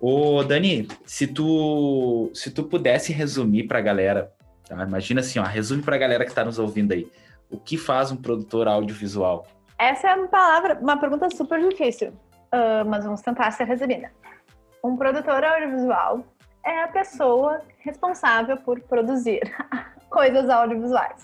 [0.00, 4.32] Ô, Dani, se tu, se tu pudesse resumir pra galera
[4.66, 4.82] Tá?
[4.82, 7.10] Imagina assim, ó, resume para a galera que está nos ouvindo aí.
[7.50, 9.46] O que faz um produtor audiovisual?
[9.78, 14.10] Essa é uma palavra, uma pergunta super difícil, uh, mas vamos tentar ser resumida.
[14.82, 16.24] Um produtor audiovisual
[16.64, 19.40] é a pessoa responsável por produzir
[20.08, 21.22] coisas audiovisuais.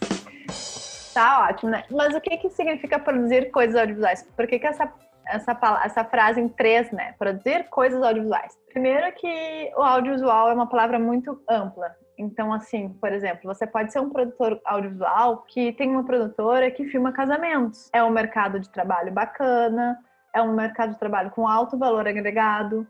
[1.15, 1.85] Tá ótimo, né?
[1.91, 4.23] Mas o que, que significa produzir coisas audiovisuais?
[4.37, 4.93] Por que, que essa,
[5.27, 7.15] essa, essa frase em três, né?
[7.19, 8.57] Produzir coisas audiovisuais.
[8.73, 11.95] Primeiro que o audiovisual é uma palavra muito ampla.
[12.21, 16.85] Então, assim, por exemplo, você pode ser um produtor audiovisual que tem uma produtora que
[16.85, 17.89] filma casamentos.
[17.95, 19.99] É um mercado de trabalho bacana,
[20.35, 22.87] é um mercado de trabalho com alto valor agregado.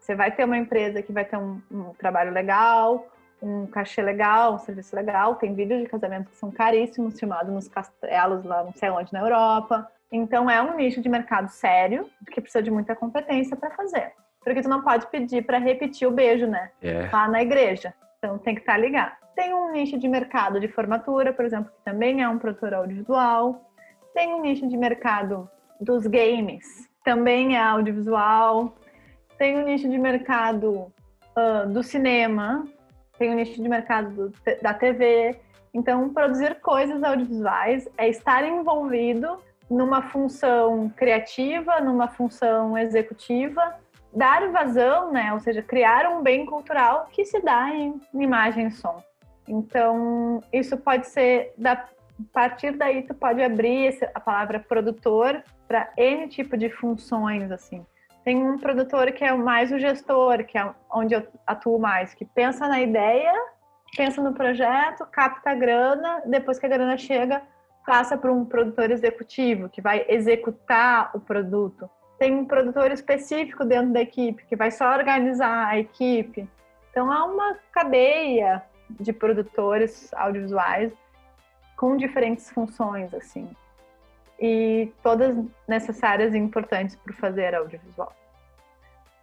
[0.00, 3.06] Você vai ter uma empresa que vai ter um, um trabalho legal,
[3.40, 5.36] um cachê legal, um serviço legal.
[5.36, 9.20] Tem vídeos de casamento que são caríssimos, filmados nos castelos lá não sei onde na
[9.20, 9.88] Europa.
[10.10, 14.12] Então é um nicho de mercado sério que precisa de muita competência para fazer.
[14.42, 16.72] Porque tu não pode pedir para repetir o beijo, né?
[16.82, 17.08] É.
[17.12, 17.94] Lá na igreja.
[18.22, 19.16] Então tem que estar ligado.
[19.34, 23.68] Tem um nicho de mercado de formatura, por exemplo, que também é um produtor audiovisual.
[24.14, 26.64] Tem um nicho de mercado dos games,
[27.04, 28.76] também é audiovisual.
[29.36, 30.92] Tem um nicho de mercado
[31.36, 32.64] uh, do cinema,
[33.18, 34.32] tem um nicho de mercado do,
[34.62, 35.40] da TV.
[35.74, 39.36] Então, produzir coisas audiovisuais é estar envolvido
[39.68, 43.81] numa função criativa, numa função executiva
[44.14, 45.32] dar vazão, né?
[45.32, 49.02] Ou seja, criar um bem cultural que se dá em imagem e som.
[49.48, 55.90] Então, isso pode ser da a partir daí tu pode abrir a palavra produtor para
[55.96, 57.84] N tipo de funções, assim.
[58.24, 62.24] Tem um produtor que é mais o gestor, que é onde eu atuo mais, que
[62.24, 63.32] pensa na ideia,
[63.96, 67.42] pensa no projeto, capta a grana, depois que a grana chega,
[67.84, 71.90] passa para um produtor executivo, que vai executar o produto.
[72.22, 76.48] Tem um produtor específico dentro da equipe, que vai só organizar a equipe.
[76.88, 80.92] Então, há uma cadeia de produtores audiovisuais
[81.76, 83.50] com diferentes funções, assim.
[84.40, 88.14] E todas necessárias e importantes para fazer audiovisual.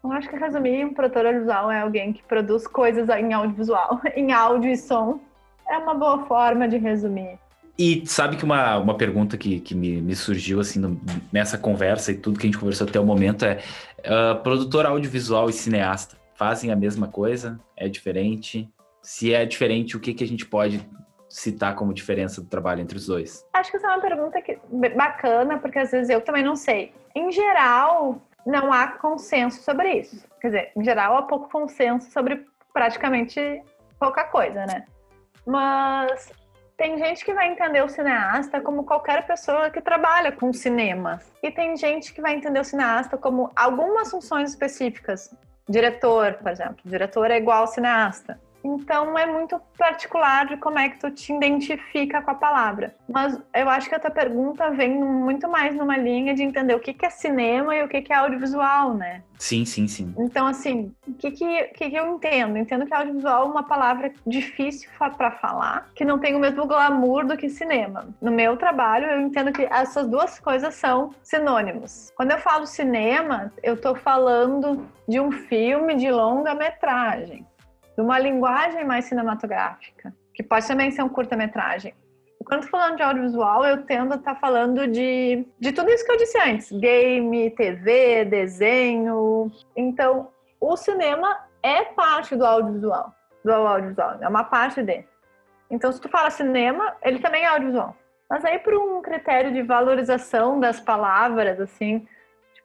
[0.04, 4.34] Eu acho que resumir, um produtor audiovisual é alguém que produz coisas em audiovisual, em
[4.34, 5.22] áudio e som.
[5.70, 7.40] É uma boa forma de resumir.
[7.80, 11.00] E sabe que uma, uma pergunta que, que me, me surgiu assim no,
[11.32, 13.60] nessa conversa e tudo que a gente conversou até o momento é:
[14.00, 17.58] uh, produtor audiovisual e cineasta fazem a mesma coisa?
[17.78, 18.70] É diferente?
[19.02, 20.86] Se é diferente, o que, que a gente pode
[21.30, 23.48] citar como diferença do trabalho entre os dois?
[23.54, 24.60] Acho que essa é uma pergunta que,
[24.94, 26.92] bacana, porque às vezes eu também não sei.
[27.16, 30.22] Em geral, não há consenso sobre isso.
[30.42, 33.64] Quer dizer, em geral, há pouco consenso sobre praticamente
[33.98, 34.84] pouca coisa, né?
[35.46, 36.30] Mas
[36.80, 41.20] tem gente que vai entender o cineasta como qualquer pessoa que trabalha com cinema.
[41.44, 45.36] E tem gente que vai entender o cineasta como algumas funções específicas.
[45.68, 46.78] Diretor, por exemplo.
[46.86, 48.40] Diretor é igual ao cineasta.
[48.64, 52.96] Então é muito particular de como é que tu te identifica com a palavra.
[53.08, 56.80] Mas eu acho que a tua pergunta vem muito mais numa linha de entender o
[56.80, 59.24] que, é cinema e o que, é audiovisual, né?
[59.38, 60.14] Sim, sim, sim.
[60.18, 62.58] Então, assim, o que, que, que, que eu entendo?
[62.58, 67.26] Entendo que audiovisual é uma palavra difícil para falar, que não tem o mesmo glamour
[67.26, 68.10] do que cinema.
[68.22, 72.12] No meu trabalho, eu entendo que essas duas coisas são sinônimos.
[72.16, 77.46] Quando eu falo cinema, eu estou falando de um filme de longa metragem
[78.00, 81.94] de uma linguagem mais cinematográfica, que pode também ser um curta-metragem.
[82.46, 86.12] Quando falando de audiovisual, eu tendo a estar tá falando de, de tudo isso que
[86.14, 89.52] eu disse antes: game, TV, desenho.
[89.76, 90.30] Então,
[90.62, 95.06] o cinema é parte do audiovisual, do audiovisual, é uma parte dele.
[95.70, 97.98] Então, se tu fala cinema, ele também é audiovisual.
[98.30, 102.08] Mas aí, por um critério de valorização das palavras, assim,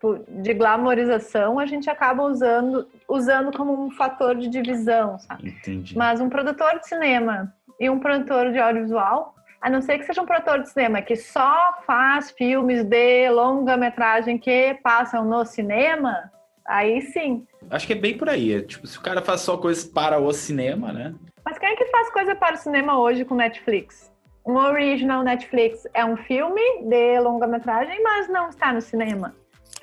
[0.04, 5.48] tipo, de glamorização, a gente acaba usando, usando como um fator de divisão, sabe?
[5.48, 5.96] Entendi.
[5.96, 10.20] Mas um produtor de cinema e um produtor de audiovisual, a não ser que seja
[10.20, 16.30] um produtor de cinema que só faz filmes de longa-metragem que passam no cinema,
[16.66, 17.46] aí sim.
[17.70, 18.52] Acho que é bem por aí.
[18.52, 21.14] É, tipo, se o cara faz só coisas para o cinema, né?
[21.44, 24.12] Mas quem é que faz coisa para o cinema hoje com Netflix?
[24.46, 29.34] Um original Netflix é um filme de longa-metragem, mas não está no cinema.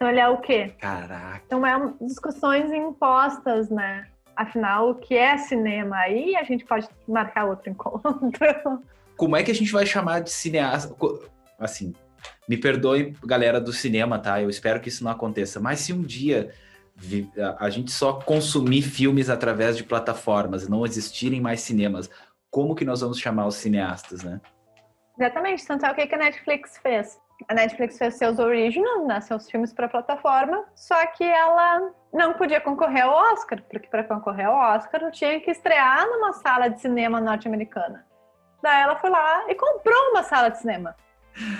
[0.01, 0.73] Então ele é o quê?
[0.79, 1.43] Caraca.
[1.45, 4.07] Então é discussões impostas, né?
[4.35, 5.95] Afinal, o que é cinema?
[5.95, 8.81] Aí a gente pode marcar outro encontro.
[9.15, 10.91] Como é que a gente vai chamar de cineasta?
[11.59, 11.93] Assim,
[12.49, 14.41] me perdoe, galera do cinema, tá?
[14.41, 15.59] Eu espero que isso não aconteça.
[15.59, 16.51] Mas se um dia
[17.59, 22.09] a gente só consumir filmes através de plataformas, não existirem mais cinemas,
[22.49, 24.41] como que nós vamos chamar os cineastas, né?
[25.15, 29.49] Exatamente, tanto é o que a Netflix fez a Netflix fez seus originals, né, seus
[29.49, 34.75] filmes para plataforma, só que ela não podia concorrer ao Oscar, porque para concorrer ao
[34.75, 38.05] Oscar tinha que estrear numa sala de cinema norte-americana.
[38.61, 40.95] Daí ela foi lá e comprou uma sala de cinema.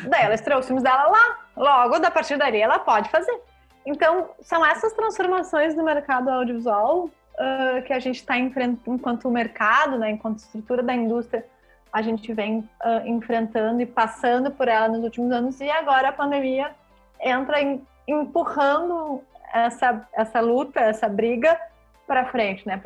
[0.07, 1.39] Daí ela estreou os filmes dela lá.
[1.55, 3.41] Logo, da partir daí, ela pode fazer.
[3.85, 9.97] Então, são essas transformações no mercado audiovisual uh, que a gente está enfrentando enquanto mercado,
[9.97, 11.45] né, enquanto estrutura da indústria
[11.91, 16.13] a gente vem uh, enfrentando e passando por ela nos últimos anos e agora a
[16.13, 16.71] pandemia
[17.19, 19.21] entra em, empurrando
[19.53, 21.59] essa, essa luta, essa briga
[22.07, 22.81] para frente, né?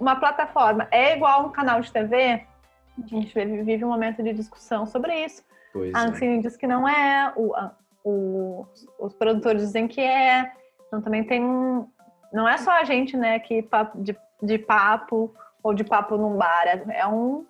[0.00, 2.42] Uma plataforma é igual um canal de TV?
[3.02, 5.42] A gente vive um momento de discussão sobre isso.
[5.72, 6.40] Pois a Ancine é.
[6.40, 7.52] diz que não é, o,
[8.04, 8.66] o,
[8.98, 10.52] os produtores dizem que é.
[10.86, 11.88] Então também tem um.
[12.32, 16.66] Não é só a gente, né, que de, de papo ou de papo num bar,
[16.66, 17.44] é, é um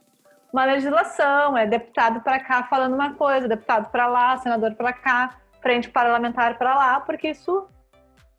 [0.52, 5.38] uma legislação, é deputado para cá falando uma coisa, deputado para lá, senador para cá,
[5.60, 7.66] frente parlamentar para lá, porque isso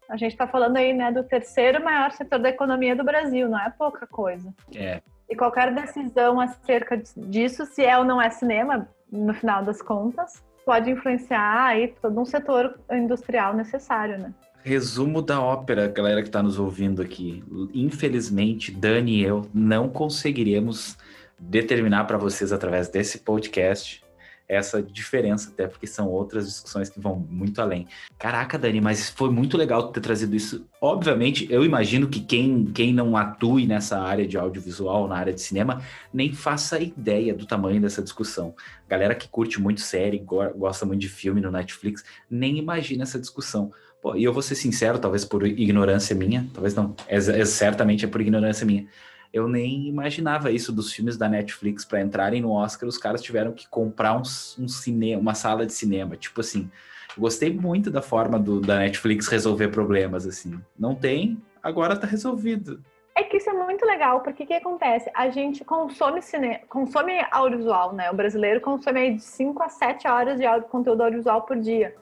[0.09, 3.59] a gente está falando aí né, do terceiro maior setor da economia do Brasil, não
[3.59, 4.51] é pouca coisa.
[4.75, 5.01] É.
[5.29, 10.43] E qualquer decisão acerca disso, se é ou não é cinema, no final das contas,
[10.65, 14.33] pode influenciar aí todo um setor industrial necessário, né?
[14.63, 17.43] Resumo da ópera, galera que está nos ouvindo aqui.
[17.73, 20.97] Infelizmente, Dani e eu não conseguiremos
[21.39, 24.03] determinar para vocês através desse podcast
[24.49, 27.87] essa diferença, até porque são outras discussões que vão muito além.
[28.17, 30.65] Caraca, Dani, mas foi muito legal ter trazido isso.
[30.81, 35.39] Obviamente, eu imagino que quem, quem não atue nessa área de audiovisual, na área de
[35.39, 38.55] cinema, nem faça ideia do tamanho dessa discussão.
[38.87, 43.71] Galera que curte muito série, gosta muito de filme no Netflix, nem imagina essa discussão.
[44.01, 48.03] Pô, e eu vou ser sincero, talvez por ignorância minha, talvez não, é, é certamente
[48.03, 48.87] é por ignorância minha
[49.31, 53.51] eu nem imaginava isso dos filmes da Netflix para entrarem no Oscar, os caras tiveram
[53.51, 56.69] que comprar um, um cinema, uma sala de cinema, tipo assim.
[57.17, 60.59] Gostei muito da forma do, da Netflix resolver problemas assim.
[60.77, 62.81] Não tem, agora tá resolvido.
[63.15, 65.11] É que isso é muito legal, porque o que acontece?
[65.13, 68.09] A gente consome cinema, consome audiovisual, né?
[68.09, 71.93] O brasileiro consome aí de 5 a 7 horas de conteúdo audiovisual por dia.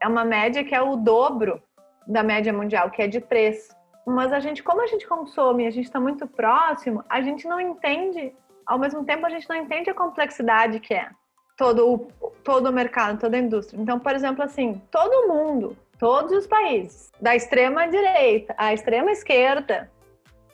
[0.00, 1.62] É uma média que é o dobro
[2.06, 3.79] da média mundial, que é de 3.
[4.06, 7.60] Mas a gente, como a gente consome, a gente está muito próximo, a gente não
[7.60, 8.34] entende,
[8.66, 11.10] ao mesmo tempo a gente não entende a complexidade que é
[11.56, 13.78] todo o, todo o mercado, toda a indústria.
[13.78, 19.90] Então, por exemplo, assim, todo mundo, todos os países, da extrema direita à extrema esquerda,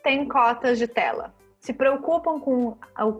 [0.02, 1.32] tem cotas de tela.
[1.60, 2.76] Se preocupam com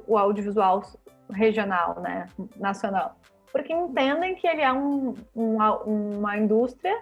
[0.06, 0.82] o audiovisual
[1.30, 3.16] regional, né, nacional,
[3.52, 5.56] porque entendem que ele é um, um,
[6.18, 6.96] uma indústria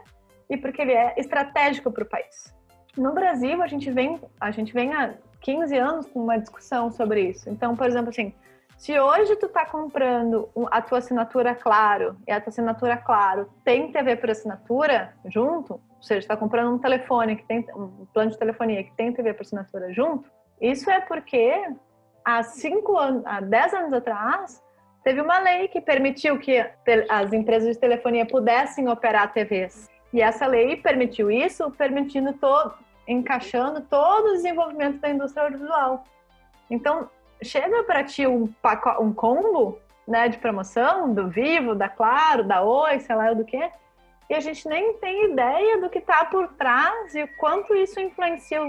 [0.49, 2.55] e porque ele é estratégico para o país.
[2.97, 7.31] No Brasil, a gente vem, a gente vem há 15 anos com uma discussão sobre
[7.31, 7.51] isso.
[7.51, 8.33] Então, por exemplo, assim,
[8.77, 13.91] se hoje tu tá comprando a tua assinatura Claro e a tua assinatura Claro tem
[13.91, 18.39] TV por assinatura junto, ou seja, está comprando um telefone que tem um plano de
[18.39, 20.29] telefonia que tem TV por assinatura junto,
[20.61, 21.65] isso é porque
[22.25, 24.63] há cinco anos, há 10 anos atrás,
[25.03, 26.65] teve uma lei que permitiu que
[27.09, 29.89] as empresas de telefonia pudessem operar TVs.
[30.13, 32.75] E essa lei permitiu isso, permitindo todo,
[33.07, 36.05] encaixando todo o desenvolvimento da indústria audiovisual.
[36.71, 37.09] Então,
[37.43, 38.53] chega para ti um,
[39.01, 43.71] um combo né, de promoção do Vivo, da Claro, da Oi, sei lá do que,
[44.29, 48.01] e a gente nem tem ideia do que está por trás e o quanto isso
[48.01, 48.61] influencia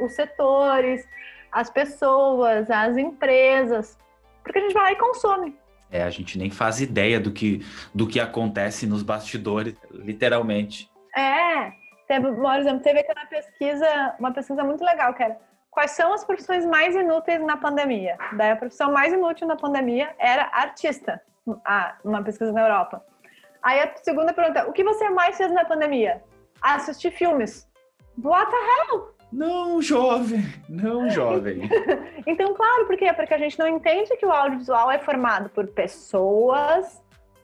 [0.00, 1.06] os setores,
[1.52, 3.96] as pessoas, as empresas,
[4.42, 5.56] porque a gente vai lá e consome.
[5.90, 10.88] É, a gente nem faz ideia do que, do que acontece nos bastidores, literalmente.
[11.16, 11.72] É,
[12.10, 15.38] Teve, por exemplo, teve aquela pesquisa, uma pesquisa muito legal, que era
[15.70, 18.18] quais são as profissões mais inúteis na pandemia.
[18.32, 21.22] Daí a profissão mais inútil na pandemia era artista,
[22.04, 23.06] uma pesquisa na Europa.
[23.62, 26.20] Aí a segunda pergunta, o que você mais fez na pandemia?
[26.60, 27.68] Assistir filmes.
[28.20, 29.14] What the hell?
[29.32, 31.60] Não, jovem, não, jovem.
[32.26, 33.12] então, claro, por quê?
[33.12, 37.00] Porque a gente não entende que o audiovisual é formado por pessoas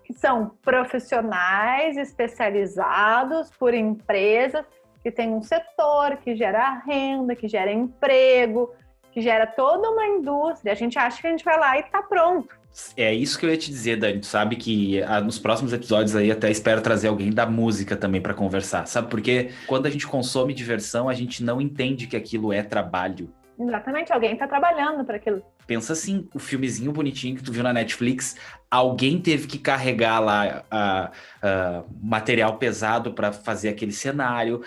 [0.07, 4.65] que são profissionais especializados por empresas
[5.03, 8.73] que tem um setor que gera renda, que gera emprego,
[9.11, 10.73] que gera toda uma indústria.
[10.73, 12.49] A gente acha que a gente vai lá e está pronto.
[12.97, 14.21] É isso que eu ia te dizer, Dani.
[14.21, 18.21] Tu sabe que ah, nos próximos episódios aí até espero trazer alguém da música também
[18.21, 19.09] para conversar, sabe?
[19.09, 23.33] Porque quando a gente consome diversão, a gente não entende que aquilo é trabalho.
[23.59, 25.43] Exatamente, alguém está trabalhando para aquilo.
[25.67, 28.37] Pensa assim, o filmezinho bonitinho que tu viu na Netflix,
[28.71, 31.11] alguém teve que carregar lá a,
[31.43, 34.63] a material pesado para fazer aquele cenário.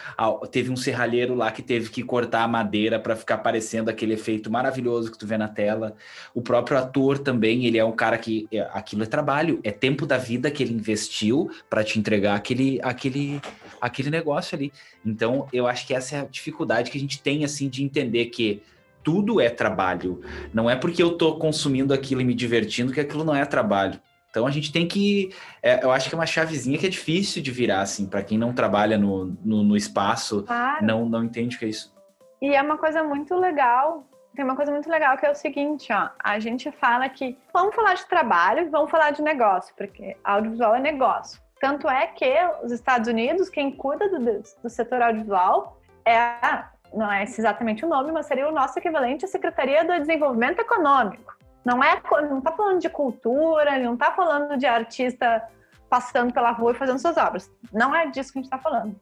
[0.52, 4.52] Teve um serralheiro lá que teve que cortar a madeira para ficar parecendo aquele efeito
[4.52, 5.95] maravilhoso que tu vê na tela.
[6.34, 10.06] O próprio ator também, ele é um cara que é, aquilo é trabalho, é tempo
[10.06, 13.39] da vida que ele investiu para te entregar aquele, aquele,
[13.80, 14.73] aquele negócio ali.
[15.06, 18.25] Então, eu acho que essa é a dificuldade que a gente tem assim de entender
[18.25, 18.62] que
[19.03, 20.21] tudo é trabalho.
[20.53, 23.99] Não é porque eu estou consumindo aquilo e me divertindo que aquilo não é trabalho.
[24.29, 25.33] Então a gente tem que.
[25.62, 28.38] É, eu acho que é uma chavezinha que é difícil de virar, assim, para quem
[28.38, 30.85] não trabalha no, no, no espaço, claro.
[30.85, 31.93] não, não entende o que é isso.
[32.41, 34.05] E é uma coisa muito legal.
[34.35, 36.09] Tem uma coisa muito legal que é o seguinte, ó.
[36.23, 40.75] A gente fala que vamos falar de trabalho e vamos falar de negócio, porque audiovisual
[40.75, 41.41] é negócio.
[41.59, 42.33] Tanto é que
[42.63, 44.19] os Estados Unidos, quem cuida do,
[44.63, 49.25] do setor audiovisual é a não é exatamente o nome, mas seria o nosso equivalente
[49.25, 51.38] à Secretaria do Desenvolvimento Econômico.
[51.63, 55.47] Não é, não está falando de cultura, não está falando de artista
[55.89, 57.52] passando pela rua e fazendo suas obras.
[57.71, 58.99] Não é disso que a gente está falando.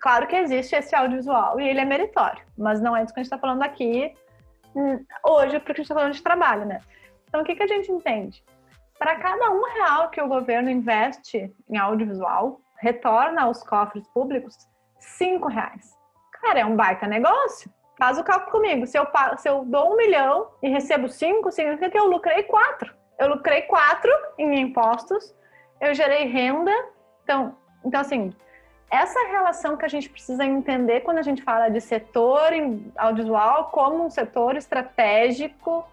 [0.00, 3.22] Claro que existe esse audiovisual e ele é meritório, mas não é disso que a
[3.22, 4.14] gente está falando aqui
[4.74, 6.80] hum, hoje, porque a gente está falando de trabalho, né?
[7.28, 8.42] Então, o que, que a gente entende?
[8.98, 14.56] Para cada um real que o governo investe em audiovisual, retorna aos cofres públicos
[14.98, 15.99] cinco reais.
[16.40, 17.70] Cara, é um baita negócio.
[17.98, 18.86] Faz o cálculo comigo.
[18.86, 22.94] Se eu, se eu dou um milhão e recebo cinco, significa que eu lucrei quatro.
[23.18, 25.34] Eu lucrei quatro em impostos,
[25.80, 26.72] eu gerei renda.
[27.22, 28.32] Então, então assim,
[28.90, 32.50] essa relação que a gente precisa entender quando a gente fala de setor
[32.96, 35.86] audiovisual como um setor estratégico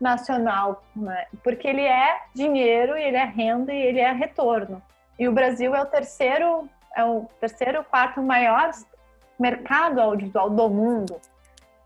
[0.00, 1.26] nacional, né?
[1.42, 4.82] porque ele é dinheiro, ele é renda e ele é retorno.
[5.18, 8.70] E o Brasil é o terceiro, é o terceiro, quarto maior
[9.44, 11.20] mercado audiovisual do mundo.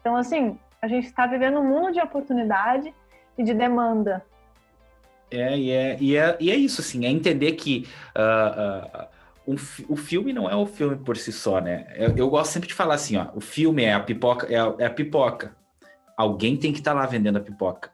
[0.00, 2.94] Então, assim, a gente está vivendo um mundo de oportunidade
[3.36, 4.24] e de demanda.
[5.30, 7.86] É, e é, e é, e é isso, assim, é entender que
[8.16, 9.56] uh, uh, um,
[9.88, 11.86] o filme não é o filme por si só, né?
[11.96, 14.74] Eu, eu, gosto sempre de falar assim, ó, o filme é a pipoca, é a,
[14.78, 15.56] é a pipoca.
[16.16, 17.90] Alguém tem que estar tá lá vendendo a pipoca.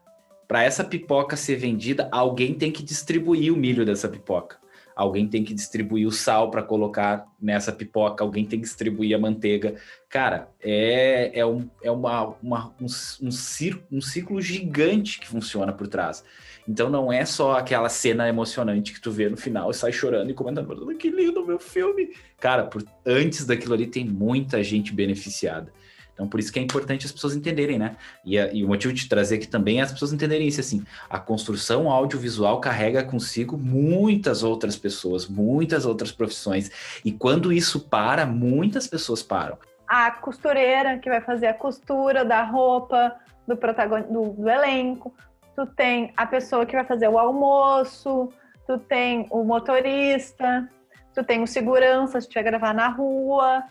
[0.47, 4.57] Para essa pipoca ser vendida, alguém tem que distribuir o milho dessa pipoca
[4.95, 9.19] alguém tem que distribuir o sal para colocar nessa pipoca, alguém tem que distribuir a
[9.19, 9.75] manteiga.
[10.09, 15.73] Cara, é, é, um, é uma, uma um, um, ciclo, um ciclo gigante que funciona
[15.73, 16.23] por trás.
[16.67, 20.31] Então não é só aquela cena emocionante que tu vê no final e sai chorando
[20.31, 22.13] e comentando, que lindo meu filme.
[22.39, 25.71] Cara, por, antes daquilo ali tem muita gente beneficiada.
[26.15, 27.97] Então, por isso que é importante as pessoas entenderem, né?
[28.23, 30.83] E, a, e, o motivo de trazer aqui também é as pessoas entenderem isso, assim,
[31.09, 36.71] a construção audiovisual carrega consigo muitas outras pessoas, muitas outras profissões,
[37.03, 39.57] e quando isso para, muitas pessoas param.
[39.85, 43.13] A costureira que vai fazer a costura da roupa
[43.45, 45.13] do, protagonista, do, do elenco,
[45.53, 48.29] tu tem a pessoa que vai fazer o almoço,
[48.65, 50.67] tu tem o motorista,
[51.13, 53.63] tu tem o segurança se vai gravar na rua,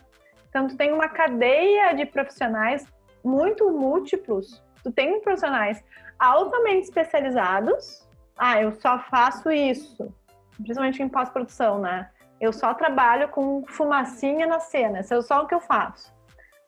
[0.55, 2.87] então, tu tem uma cadeia de profissionais
[3.21, 4.63] muito múltiplos.
[4.81, 5.83] Tu tem profissionais
[6.17, 8.07] altamente especializados.
[8.37, 10.07] Ah, eu só faço isso.
[10.55, 12.09] Principalmente em pós-produção, né?
[12.39, 15.01] Eu só trabalho com fumacinha na cena.
[15.01, 16.15] Isso é só o que eu faço.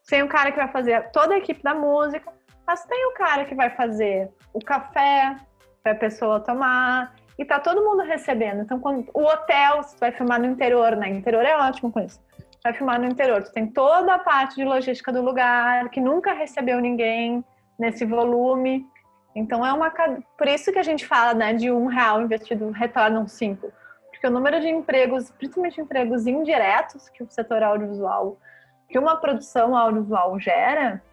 [0.05, 2.29] Tem o cara que vai fazer toda a equipe da música,
[2.67, 5.37] mas tem o cara que vai fazer o café
[5.81, 8.63] para a pessoa tomar e tá todo mundo recebendo.
[8.63, 11.07] Então, quando o hotel, você vai filmar no interior, né?
[11.07, 12.26] Interior é ótimo com isso
[12.63, 13.43] vai filmar no interior.
[13.43, 17.43] Tu tem toda a parte de logística do lugar, que nunca recebeu ninguém
[17.77, 18.85] nesse volume.
[19.35, 19.91] Então é uma.
[20.37, 23.71] Por isso que a gente fala né, de um real investido retorna um cinco.
[24.09, 28.37] Porque o número de empregos, principalmente empregos indiretos que o setor audiovisual,
[28.89, 31.03] que uma produção audiovisual gera,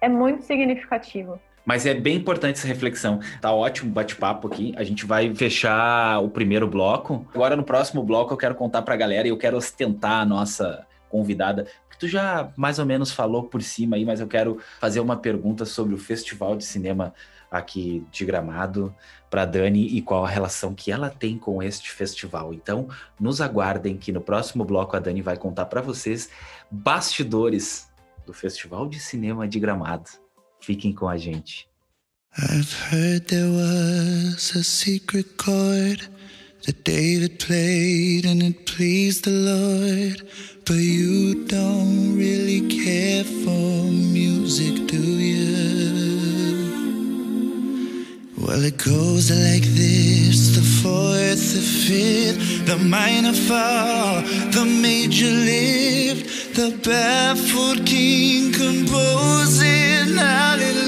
[0.00, 1.40] é muito significativo.
[1.64, 3.20] Mas é bem importante essa reflexão.
[3.40, 4.74] Tá ótimo bate-papo aqui.
[4.76, 7.26] A gente vai fechar o primeiro bloco.
[7.34, 10.86] Agora, no próximo bloco, eu quero contar pra galera e eu quero ostentar a nossa
[11.08, 14.98] convidada, que tu já mais ou menos falou por cima aí, mas eu quero fazer
[14.98, 17.14] uma pergunta sobre o Festival de Cinema
[17.48, 18.92] aqui de Gramado
[19.30, 22.52] para Dani e qual a relação que ela tem com este festival.
[22.52, 22.88] Então,
[23.18, 26.28] nos aguardem que no próximo bloco a Dani vai contar para vocês
[26.68, 27.88] bastidores
[28.26, 30.23] do Festival de Cinema de Gramado.
[30.64, 31.68] Fiquem com a gente.
[32.38, 36.08] I've heard there was a secret chord
[36.64, 40.26] that David played and it pleased the Lord.
[40.64, 46.03] But you don't really care for music, do you?
[48.46, 50.54] Well, it goes like this.
[50.54, 54.20] The fourth, the fifth, the minor fall,
[54.52, 60.84] the major lift, the baffled king composing hallelujah.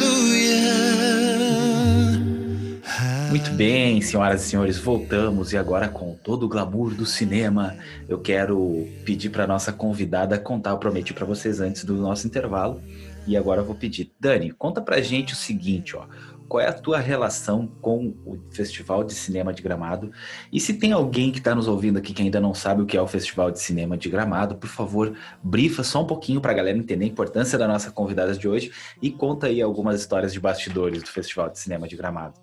[3.31, 7.75] Muito bem, senhoras e senhores, voltamos e agora com todo o glamour do cinema,
[8.07, 12.83] eu quero pedir para nossa convidada contar, eu prometi para vocês antes do nosso intervalo,
[13.27, 16.05] e agora eu vou pedir, Dani, conta pra gente o seguinte, ó,
[16.49, 20.11] qual é a tua relação com o Festival de Cinema de Gramado?
[20.53, 22.97] E se tem alguém que está nos ouvindo aqui que ainda não sabe o que
[22.97, 26.55] é o Festival de Cinema de Gramado, por favor, brifa só um pouquinho para a
[26.55, 28.73] galera entender a importância da nossa convidada de hoje
[29.03, 32.35] e conta aí algumas histórias de bastidores do Festival de Cinema de Gramado.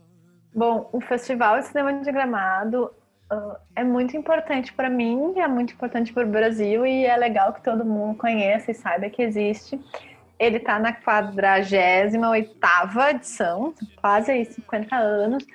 [0.55, 2.91] Bom, o Festival de Cinema de Gramado
[3.31, 7.53] uh, é muito importante para mim, é muito importante para o Brasil e é legal
[7.53, 9.79] que todo mundo conheça e saiba que existe.
[10.43, 12.17] Ele está na 48
[13.09, 15.45] edição, quase aí 50 anos,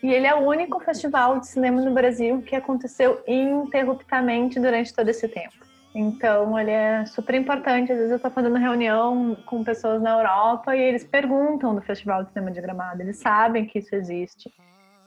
[0.00, 5.08] e ele é o único festival de cinema no Brasil que aconteceu ininterruptamente durante todo
[5.08, 5.56] esse tempo.
[5.92, 7.90] Então, ele é super importante.
[7.90, 12.22] Às vezes eu estou fazendo reunião com pessoas na Europa e eles perguntam do Festival
[12.22, 13.02] de Cinema de Gramado.
[13.02, 14.48] Eles sabem que isso existe.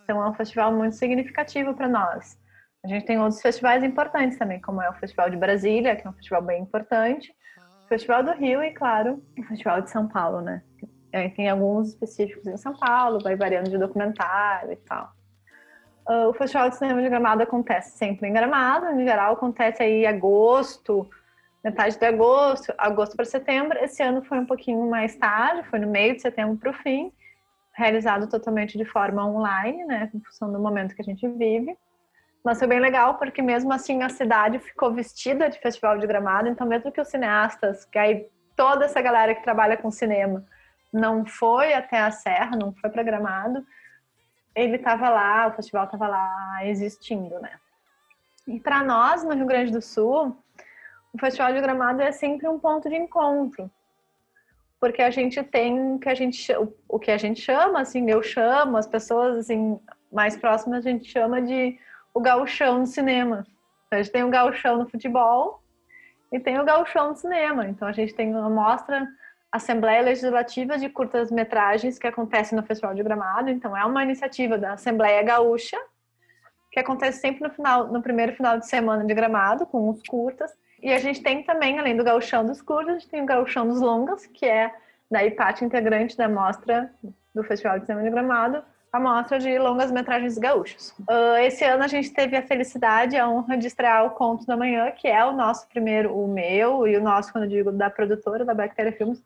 [0.03, 2.37] Então, é um festival muito significativo para nós.
[2.83, 6.09] A gente tem outros festivais importantes também, como é o Festival de Brasília, que é
[6.09, 7.33] um festival bem importante.
[7.89, 10.61] Festival do Rio e, claro, o Festival de São Paulo, né?
[11.35, 15.11] Tem alguns específicos em São Paulo, vai variando de documentário e tal.
[16.07, 20.03] Uh, o Festival de Cinema de Gramado acontece sempre em Gramado, em geral acontece aí
[20.03, 21.09] em agosto,
[21.63, 23.77] metade de agosto, agosto para setembro.
[23.79, 27.11] Esse ano foi um pouquinho mais tarde, foi no meio de setembro para o fim,
[27.73, 31.75] realizado totalmente de forma online, né, em função do momento que a gente vive.
[32.43, 36.47] Mas foi bem legal porque mesmo assim a cidade ficou vestida de Festival de Gramado,
[36.47, 40.45] então mesmo que os cineastas, que aí toda essa galera que trabalha com cinema
[40.91, 43.65] não foi até a Serra, não foi programado,
[44.55, 47.51] ele estava lá, o festival estava lá existindo, né?
[48.47, 50.35] E para nós, no Rio Grande do Sul,
[51.13, 53.69] o Festival de Gramado é sempre um ponto de encontro.
[54.79, 56.47] Porque a gente tem que a gente,
[56.87, 59.79] o que a gente chama, assim, eu chamo, as pessoas assim,
[60.11, 61.77] mais próximas a gente chama de
[62.13, 63.45] o gauchão no cinema.
[63.91, 65.63] A gente tem o gauchão no futebol
[66.31, 67.67] e tem o gauchão no cinema.
[67.67, 69.07] Então a gente tem uma mostra
[69.51, 73.49] Assembleia Legislativa de Curtas-Metragens que acontece no Festival de Gramado.
[73.49, 75.77] Então, é uma iniciativa da Assembleia Gaúcha,
[76.71, 80.55] que acontece sempre no, final, no primeiro final de semana de Gramado, com os curtas.
[80.81, 83.67] E a gente tem também, além do gauchão dos curtas, a gente tem o gauchão
[83.67, 84.71] dos longas, que é
[85.09, 86.93] daí parte integrante da mostra
[87.33, 90.91] do Festival de Cinema de Gramado, a mostra de longas metragens gaúchos.
[91.01, 94.57] Uh, esse ano a gente teve a felicidade, a honra de estrear o Conto da
[94.57, 97.89] Manhã, que é o nosso primeiro, o meu e o nosso, quando eu digo da
[97.89, 99.23] produtora, da Bactéria Filmes,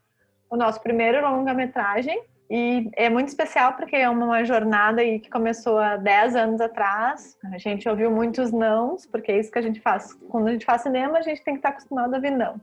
[0.49, 2.21] o nosso primeiro longa-metragem.
[2.49, 7.37] E é muito especial porque é uma jornada aí que começou há 10 anos atrás.
[7.51, 10.13] A gente ouviu muitos nãos, porque é isso que a gente faz.
[10.29, 12.59] Quando a gente faz cinema, a gente tem que estar acostumado a ouvir não.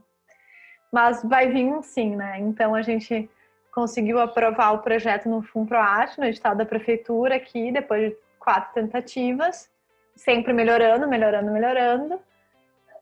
[0.91, 2.39] Mas vai vir um sim, né?
[2.39, 3.29] Então a gente
[3.73, 9.69] conseguiu aprovar o projeto no FUNPROAT, no edital da prefeitura aqui, depois de quatro tentativas,
[10.15, 12.19] sempre melhorando, melhorando, melhorando.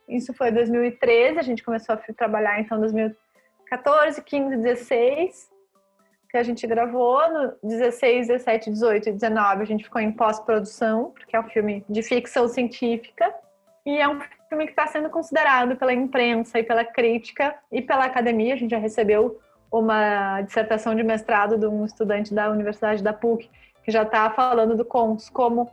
[0.07, 3.30] Isso foi 2013, a gente começou a trabalhar então em 2013
[3.70, 5.49] 14, 15, 16,
[6.30, 7.22] que a gente gravou.
[7.30, 11.86] No 16, 17, 18 e 19 a gente ficou em pós-produção, porque é um filme
[11.88, 13.34] de ficção científica.
[13.86, 18.05] E é um filme que está sendo considerado pela imprensa e pela crítica e pela
[18.05, 18.55] academia.
[18.55, 19.39] A gente já recebeu
[19.72, 23.49] uma dissertação de mestrado de um estudante da Universidade da PUC,
[23.84, 25.70] que já está falando do Cons como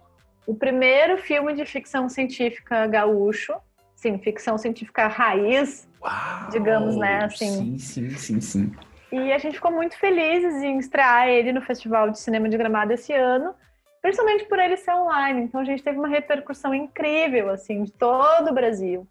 [0.46, 3.54] o primeiro filme de ficção científica gaúcho,
[3.94, 7.24] sim, ficção científica raiz, Uau, digamos, né?
[7.24, 7.78] Assim.
[7.78, 8.72] Sim, sim, sim, sim.
[9.10, 12.92] E a gente ficou muito felizes em estrear ele no Festival de Cinema de Gramado
[12.92, 13.54] esse ano,
[14.02, 15.42] principalmente por ele ser online.
[15.42, 19.06] Então a gente teve uma repercussão incrível, assim, de todo o Brasil.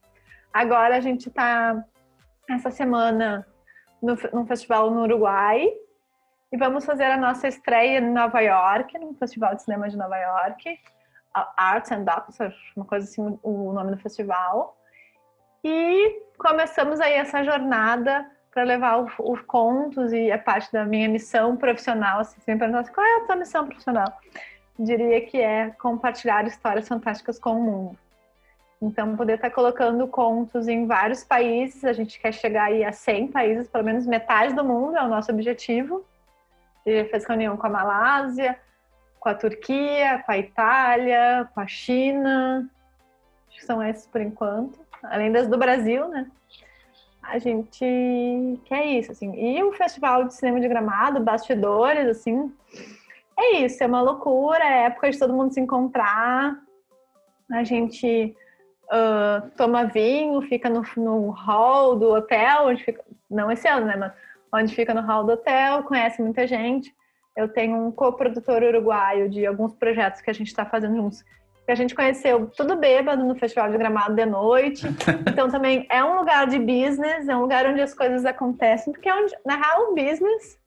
[0.53, 1.83] Agora a gente está
[2.49, 3.45] essa semana
[4.05, 5.67] no, no festival no Uruguai
[6.51, 10.17] e vamos fazer a nossa estreia em Nova York, no Festival de Cinema de Nova
[10.17, 10.79] York,
[11.57, 14.77] Arts and Doctors, uma coisa assim, o nome do festival.
[15.63, 21.57] E começamos aí essa jornada para levar os contos e a parte da minha missão
[21.57, 22.19] profissional.
[22.19, 24.07] Assim, se me perguntasse qual é a tua missão profissional,
[24.79, 28.04] diria que é compartilhar histórias fantásticas com o mundo.
[28.85, 32.91] Então, poder estar tá colocando contos em vários países, a gente quer chegar aí a
[32.91, 36.05] 100 países, pelo menos metade do mundo é o nosso objetivo.
[36.85, 38.59] Gente fez reunião com a Malásia,
[39.19, 42.69] com a Turquia, com a Itália, com a China.
[43.49, 46.27] Acho que são esses por enquanto além das do Brasil, né?
[47.21, 49.33] A gente quer isso, assim.
[49.35, 52.53] E o Festival de Cinema de Gramado, bastidores, assim,
[53.37, 56.55] é isso, é uma loucura, é época de todo mundo se encontrar.
[57.51, 58.35] A gente
[58.85, 63.95] uh, toma vinho, fica no, no hall do hotel, onde fica, não esse ano, né,
[63.95, 64.11] mas
[64.53, 66.93] onde fica no hall do hotel, conhece muita gente.
[67.35, 71.23] Eu tenho um coprodutor uruguaio de alguns projetos que a gente está fazendo juntos,
[71.65, 74.85] que a gente conheceu tudo bêbado no Festival de Gramado de noite.
[75.27, 79.09] Então também é um lugar de business, é um lugar onde as coisas acontecem, porque
[79.09, 80.57] é onde, na real, o business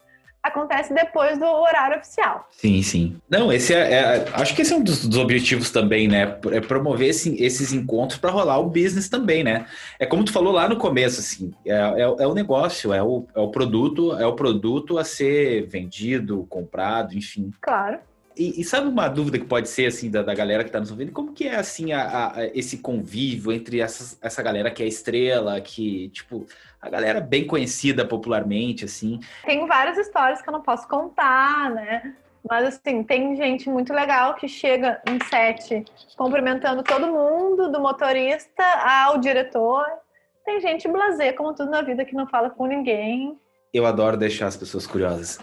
[0.43, 2.47] acontece depois do horário oficial.
[2.51, 3.17] Sim, sim.
[3.29, 6.39] Não, esse é, é acho que esse é um dos, dos objetivos também, né?
[6.51, 9.67] É promover esse, esses encontros para rolar o business também, né?
[9.99, 13.27] É como tu falou lá no começo, assim, é, é, é, o negócio, é o,
[13.35, 17.51] é o produto, é o produto a ser vendido, comprado, enfim.
[17.61, 17.99] Claro.
[18.39, 20.93] E, e, sabe uma dúvida que pode ser assim da, da galera que está nos
[20.93, 21.11] ouvindo?
[21.11, 25.61] Como que é assim a, a, esse convívio entre essas, essa galera que é estrela,
[25.61, 26.47] que tipo
[26.81, 29.19] a galera bem conhecida popularmente assim?
[29.45, 32.15] Tem várias histórias que eu não posso contar, né?
[32.49, 35.85] Mas assim, tem gente muito legal que chega em set
[36.17, 39.85] cumprimentando todo mundo, do motorista ao diretor.
[40.45, 43.37] Tem gente blazer, como tudo na vida, que não fala com ninguém.
[43.75, 45.39] Eu adoro deixar as pessoas curiosas.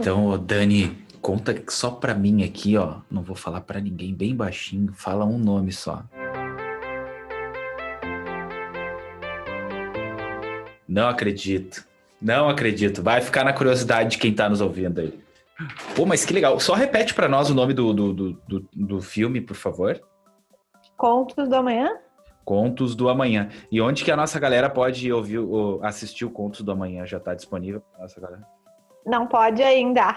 [0.00, 2.96] Então, Dani, Conta só pra mim aqui, ó.
[3.10, 4.92] Não vou falar para ninguém, bem baixinho.
[4.92, 6.04] Fala um nome só.
[10.86, 11.82] Não acredito.
[12.20, 13.02] Não acredito.
[13.02, 15.18] Vai ficar na curiosidade de quem tá nos ouvindo aí.
[15.96, 16.60] Pô, mas que legal.
[16.60, 19.98] Só repete para nós o nome do, do, do, do, do filme, por favor.
[20.94, 21.96] Contos do Amanhã?
[22.44, 23.48] Contos do Amanhã.
[23.72, 25.38] E onde que a nossa galera pode ouvir,
[25.80, 27.06] assistir o Contos do Amanhã?
[27.06, 28.53] Já está disponível para nossa galera?
[29.04, 30.16] Não pode ainda.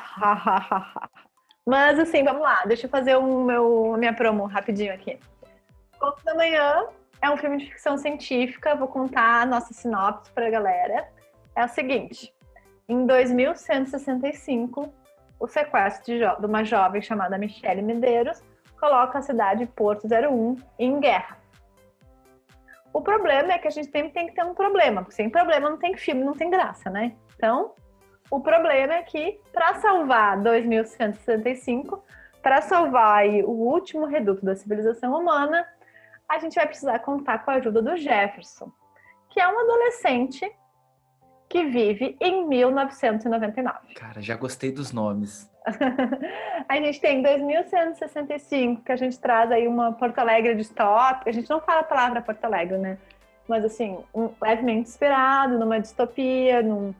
[1.65, 2.63] Mas assim, vamos lá.
[2.65, 5.19] Deixa eu fazer o meu, minha promo rapidinho aqui.
[5.99, 6.85] Conto da Manhã
[7.21, 8.75] é um filme de ficção científica.
[8.75, 11.09] Vou contar a nossa sinopse para a galera.
[11.55, 12.33] É o seguinte:
[12.87, 14.93] Em 2165,
[15.39, 18.41] o sequestro de, de uma jovem chamada Michele Medeiros
[18.79, 21.37] coloca a cidade Porto 01 em guerra.
[22.93, 25.69] O problema é que a gente sempre tem que ter um problema, porque sem problema
[25.69, 27.15] não tem filme, não tem graça, né?
[27.35, 27.73] Então,
[28.29, 32.03] o problema é que para salvar 2165,
[32.41, 35.67] para salvar o último reduto da civilização humana,
[36.27, 38.71] a gente vai precisar contar com a ajuda do Jefferson,
[39.29, 40.51] que é um adolescente
[41.49, 43.93] que vive em 1999.
[43.95, 45.49] Cara, já gostei dos nomes.
[46.67, 51.29] a gente tem 2165, que a gente traz aí uma Porto Alegre distópica.
[51.29, 52.97] A gente não fala a palavra Porto Alegre, né?
[53.47, 56.93] Mas assim, um, levemente inspirado numa distopia, num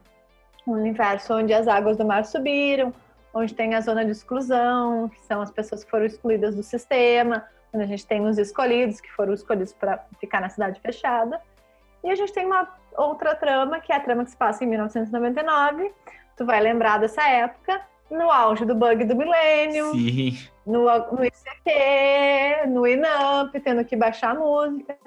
[0.68, 2.94] um universo onde as águas do mar subiram,
[3.34, 7.46] onde tem a zona de exclusão, que são as pessoas que foram excluídas do sistema,
[7.74, 11.40] onde a gente tem os escolhidos, que foram escolhidos para ficar na cidade fechada.
[12.04, 14.68] E a gente tem uma outra trama, que é a trama que se passa em
[14.68, 15.92] 1999.
[16.36, 19.92] Tu vai lembrar dessa época, no auge do bug do milênio,
[20.66, 24.98] no, no ICT, no Inamp, tendo que baixar a música.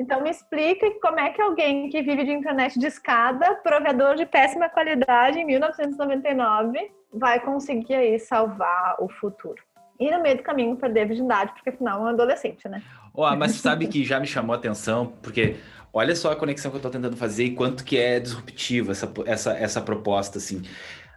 [0.00, 4.24] Então me explica como é que alguém que vive de internet de escada, provedor de
[4.24, 9.62] péssima qualidade em 1999, vai conseguir aí salvar o futuro.
[9.98, 12.82] E no meio do caminho perder a virgindade, porque afinal é um adolescente, né?
[13.12, 15.56] Oh, mas sabe que já me chamou a atenção, porque
[15.92, 19.12] olha só a conexão que eu estou tentando fazer e quanto que é disruptiva essa,
[19.26, 20.62] essa, essa proposta, assim.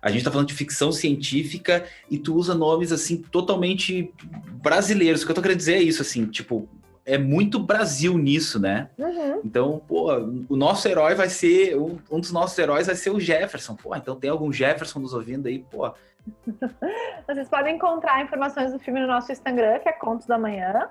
[0.01, 4.13] A gente está falando de ficção científica e tu usa nomes, assim, totalmente
[4.61, 5.21] brasileiros.
[5.21, 6.67] O que eu tô querendo dizer é isso, assim, tipo,
[7.05, 8.89] é muito Brasil nisso, né?
[8.97, 9.41] Uhum.
[9.43, 10.13] Então, pô,
[10.49, 13.75] o nosso herói vai ser, um, um, dos nossos heróis vai ser o Jefferson.
[13.75, 15.93] Pô, então tem algum Jefferson nos ouvindo aí, pô.
[17.27, 20.89] Vocês podem encontrar informações do filme no nosso Instagram, que é Contos da Manhã.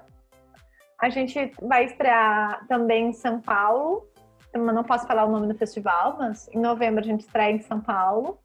[1.00, 4.06] A gente vai estrear também em São Paulo.
[4.52, 7.62] Eu não posso falar o nome do festival, mas em novembro a gente estreia em
[7.62, 8.38] São Paulo.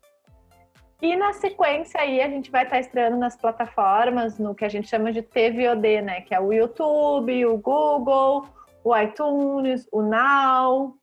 [1.02, 4.88] E na sequência aí a gente vai estar estreando nas plataformas, no que a gente
[4.88, 6.22] chama de TVOD, né?
[6.22, 8.48] Que é o YouTube, o Google,
[8.84, 10.96] o iTunes, o Now,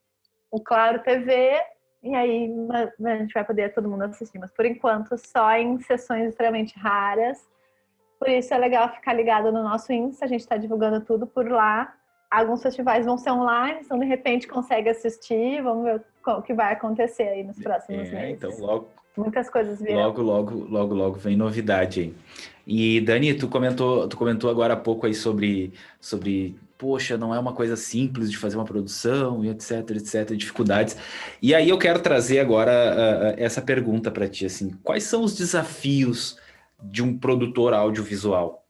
[0.51, 1.61] o Claro TV.
[2.03, 2.51] E aí
[3.05, 4.39] a gente vai poder todo mundo assistir.
[4.39, 7.47] Mas por enquanto só em sessões extremamente raras
[8.25, 11.47] por isso é legal ficar ligado no nosso Insta, a gente está divulgando tudo por
[11.47, 11.95] lá.
[12.31, 15.63] Alguns festivais vão ser online, então de repente consegue assistir.
[15.63, 18.43] Vamos ver o que vai acontecer aí nos próximos é, meses.
[18.43, 18.89] Então, logo.
[19.17, 20.03] Muitas coisas virão.
[20.03, 22.15] Logo, logo, logo, logo vem novidade aí.
[22.67, 27.39] E Dani, tu comentou, tu comentou agora há pouco aí sobre, sobre poxa, não é
[27.39, 30.97] uma coisa simples de fazer uma produção e etc, etc, dificuldades.
[31.41, 35.35] E aí eu quero trazer agora uh, essa pergunta para ti, assim, quais são os
[35.37, 36.39] desafios
[36.83, 38.65] de um produtor audiovisual,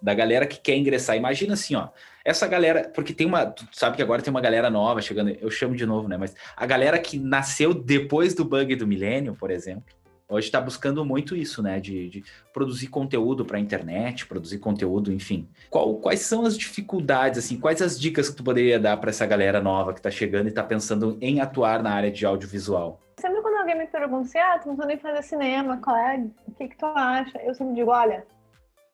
[0.00, 1.16] da galera que quer ingressar.
[1.16, 1.88] Imagina assim, ó,
[2.24, 5.50] essa galera, porque tem uma, tu sabe que agora tem uma galera nova chegando, eu
[5.50, 6.16] chamo de novo, né?
[6.16, 9.94] Mas a galera que nasceu depois do bug do milênio, por exemplo,
[10.28, 11.80] hoje está buscando muito isso, né?
[11.80, 15.48] De, de produzir conteúdo para a internet, produzir conteúdo, enfim.
[15.68, 17.58] Qual, quais são as dificuldades, assim?
[17.58, 20.48] Quais as dicas que tu poderia dar para essa galera nova que está chegando e
[20.50, 23.00] está pensando em atuar na área de audiovisual?
[23.20, 26.24] Sempre quando alguém me pergunta assim, ah, tu não pensando em fazer cinema, qual é?
[26.46, 27.38] O que, que tu acha?
[27.42, 28.26] Eu sempre digo, olha,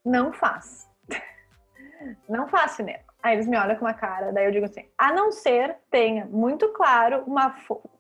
[0.05, 0.89] não faz.
[2.29, 3.08] não faz cinema.
[3.23, 6.25] Aí eles me olham com uma cara, daí eu digo assim, a não ser tenha
[6.27, 7.55] muito claro uma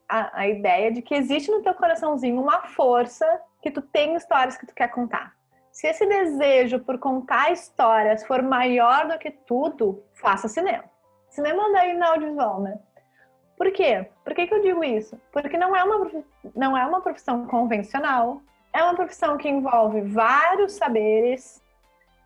[0.08, 3.26] a, a ideia de que existe no teu coraçãozinho uma força
[3.60, 5.34] que tu tem histórias que tu quer contar.
[5.70, 10.84] Se esse desejo por contar histórias for maior do que tudo, faça cinema.
[11.28, 12.78] Cinema daí na audiovisual, né?
[13.56, 14.08] Por quê?
[14.24, 15.20] Por que, que eu digo isso?
[15.32, 16.10] Porque não é, uma,
[16.54, 18.40] não é uma profissão convencional,
[18.72, 21.62] é uma profissão que envolve vários saberes.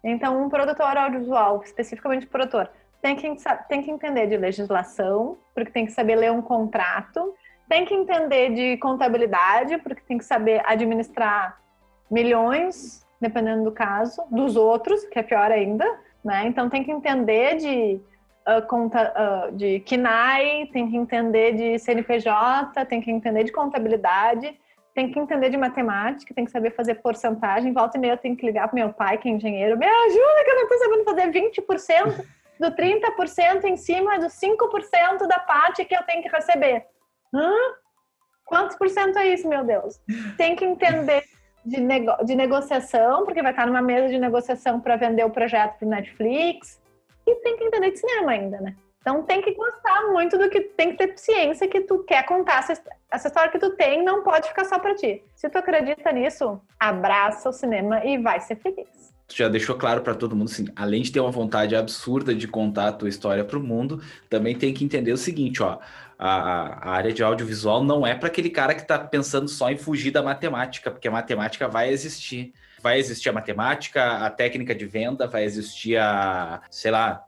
[0.04, 2.70] Então, um produtor audiovisual, especificamente produtor,
[3.02, 3.34] tem que,
[3.68, 7.34] tem que entender de legislação, porque tem que saber ler um contrato,
[7.68, 11.60] tem que entender de contabilidade, porque tem que saber administrar
[12.08, 15.84] milhões, dependendo do caso, dos outros, que é pior ainda,
[16.24, 16.46] né?
[16.46, 18.00] Então tem que entender de
[18.46, 19.12] uh, conta,
[19.48, 24.56] uh, de KINAI, tem que entender de CNPJ, tem que entender de contabilidade,
[24.94, 27.72] tem que entender de matemática, tem que saber fazer porcentagem.
[27.72, 30.44] Volta e meia eu tenho que ligar pro meu pai, que é engenheiro, me ajuda
[30.44, 35.84] que eu não tô sabendo fazer 20% do 30% em cima dos 5% da parte
[35.84, 36.86] que eu tenho que receber.
[37.34, 37.52] Hã?
[38.44, 40.00] Quantos por cento é isso, meu Deus?
[40.36, 41.24] Tem que entender
[41.64, 45.78] de, nego de negociação, porque vai estar numa mesa de negociação para vender o projeto
[45.78, 46.80] para Netflix
[47.26, 48.76] e tem que entender de cinema ainda, né?
[49.00, 52.60] Então tem que gostar muito do que tem que ter ciência que tu quer contar
[52.60, 55.24] essa, essa história que tu tem, não pode ficar só para ti.
[55.34, 59.11] Se tu acredita nisso, abraça o cinema e vai ser feliz.
[59.32, 62.46] Tu já deixou claro para todo mundo assim, além de ter uma vontade absurda de
[62.46, 65.78] contar a tua história para o mundo, também tem que entender o seguinte, ó,
[66.18, 69.76] a, a área de audiovisual não é para aquele cara que está pensando só em
[69.76, 72.52] fugir da matemática, porque a matemática vai existir.
[72.80, 77.24] Vai existir a matemática, a técnica de venda, vai existir a, sei lá,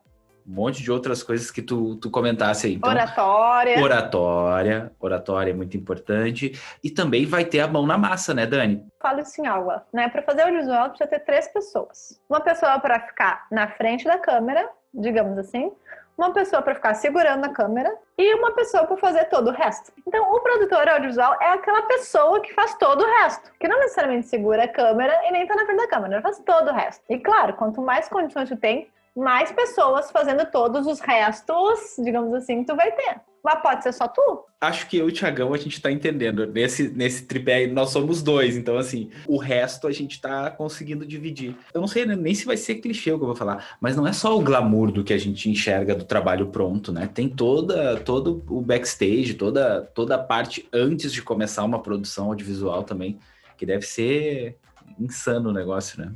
[0.47, 2.75] um monte de outras coisas que tu, tu comentasse aí.
[2.75, 3.83] Então, oratória.
[3.83, 4.93] Oratória.
[5.01, 6.53] Oratória é muito importante.
[6.83, 8.87] E também vai ter a mão na massa, né, Dani?
[9.01, 10.09] Falo isso em aula, né?
[10.09, 12.21] Para fazer audiovisual, precisa ter três pessoas.
[12.29, 15.73] Uma pessoa para ficar na frente da câmera, digamos assim.
[16.17, 19.93] Uma pessoa para ficar segurando a câmera e uma pessoa para fazer todo o resto.
[20.07, 24.29] Então, o produtor audiovisual é aquela pessoa que faz todo o resto, que não necessariamente
[24.29, 27.03] segura a câmera e nem tá na frente da câmera, faz todo o resto.
[27.09, 32.65] E claro, quanto mais condições tu tem, mais pessoas fazendo todos os restos, digamos assim,
[32.65, 33.21] tu vai ter.
[33.45, 34.47] Mas pode ser só tu?
[34.59, 36.47] Acho que eu e o Tiagão a gente tá entendendo.
[36.47, 41.55] Nesse, nesse tripé nós somos dois, então assim, o resto a gente tá conseguindo dividir.
[41.75, 44.07] Eu não sei nem se vai ser clichê o que eu vou falar, mas não
[44.07, 47.07] é só o glamour do que a gente enxerga do trabalho pronto, né?
[47.13, 52.83] Tem toda todo o backstage, toda toda a parte antes de começar uma produção audiovisual
[52.83, 53.19] também,
[53.59, 54.57] que deve ser
[54.99, 56.13] insano o negócio, né?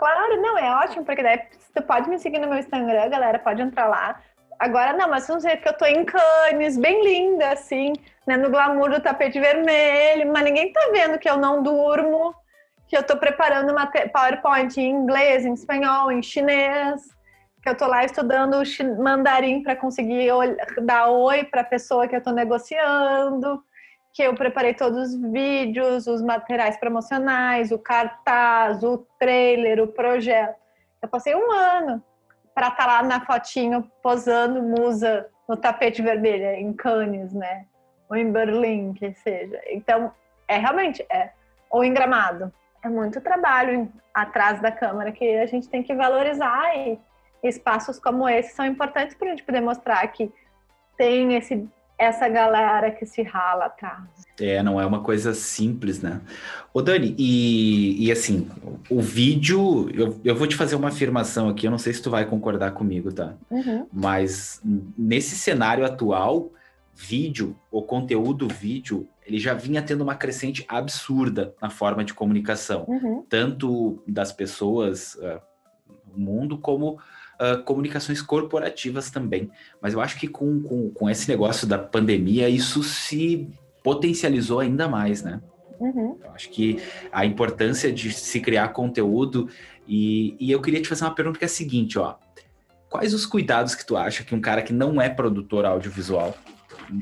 [0.00, 3.60] Claro, não, é ótimo, porque daí você pode me seguir no meu Instagram, galera, pode
[3.60, 4.18] entrar lá.
[4.58, 7.92] Agora não, mas não sei que eu tô em Cannes, bem linda, assim,
[8.26, 12.34] né, no glamour do tapete vermelho, mas ninguém tá vendo que eu não durmo,
[12.88, 17.02] que eu tô preparando uma PowerPoint em inglês, em espanhol, em chinês,
[17.62, 18.56] que eu tô lá estudando
[19.02, 20.30] mandarim para conseguir
[20.80, 23.62] dar oi para a pessoa que eu tô negociando,
[24.12, 30.56] que eu preparei todos os vídeos, os materiais promocionais, o cartaz, o trailer, o projeto.
[31.00, 32.02] Eu passei um ano
[32.54, 37.66] para estar tá lá na fotinho posando musa no tapete vermelho em Cannes, né?
[38.08, 39.60] Ou em Berlim, que seja.
[39.68, 40.12] Então,
[40.48, 41.30] é realmente é
[41.70, 42.52] ou em Gramado.
[42.82, 46.98] É muito trabalho atrás da câmera que a gente tem que valorizar e
[47.42, 50.32] espaços como esse são importantes para a gente poder mostrar que
[50.96, 51.68] tem esse
[52.00, 54.08] essa galera que se rala atrás.
[54.40, 56.22] É, não é uma coisa simples, né?
[56.72, 58.48] Ô Dani, e, e assim,
[58.88, 62.10] o vídeo, eu, eu vou te fazer uma afirmação aqui, eu não sei se tu
[62.10, 63.34] vai concordar comigo, tá?
[63.50, 63.86] Uhum.
[63.92, 64.62] Mas
[64.96, 66.50] nesse cenário atual,
[66.94, 72.86] vídeo, o conteúdo vídeo, ele já vinha tendo uma crescente absurda na forma de comunicação,
[72.88, 73.22] uhum.
[73.28, 75.40] tanto das pessoas uh,
[76.10, 76.98] no mundo, como
[77.40, 79.50] uh, comunicações corporativas também.
[79.80, 83.48] Mas eu acho que com, com, com, esse negócio da pandemia, isso se
[83.82, 85.40] potencializou ainda mais, né?
[85.80, 86.18] Uhum.
[86.22, 86.78] Eu acho que
[87.10, 89.48] a importância de se criar conteúdo
[89.88, 92.16] e, e eu queria te fazer uma pergunta que é a seguinte, ó.
[92.90, 96.36] Quais os cuidados que tu acha que um cara que não é produtor audiovisual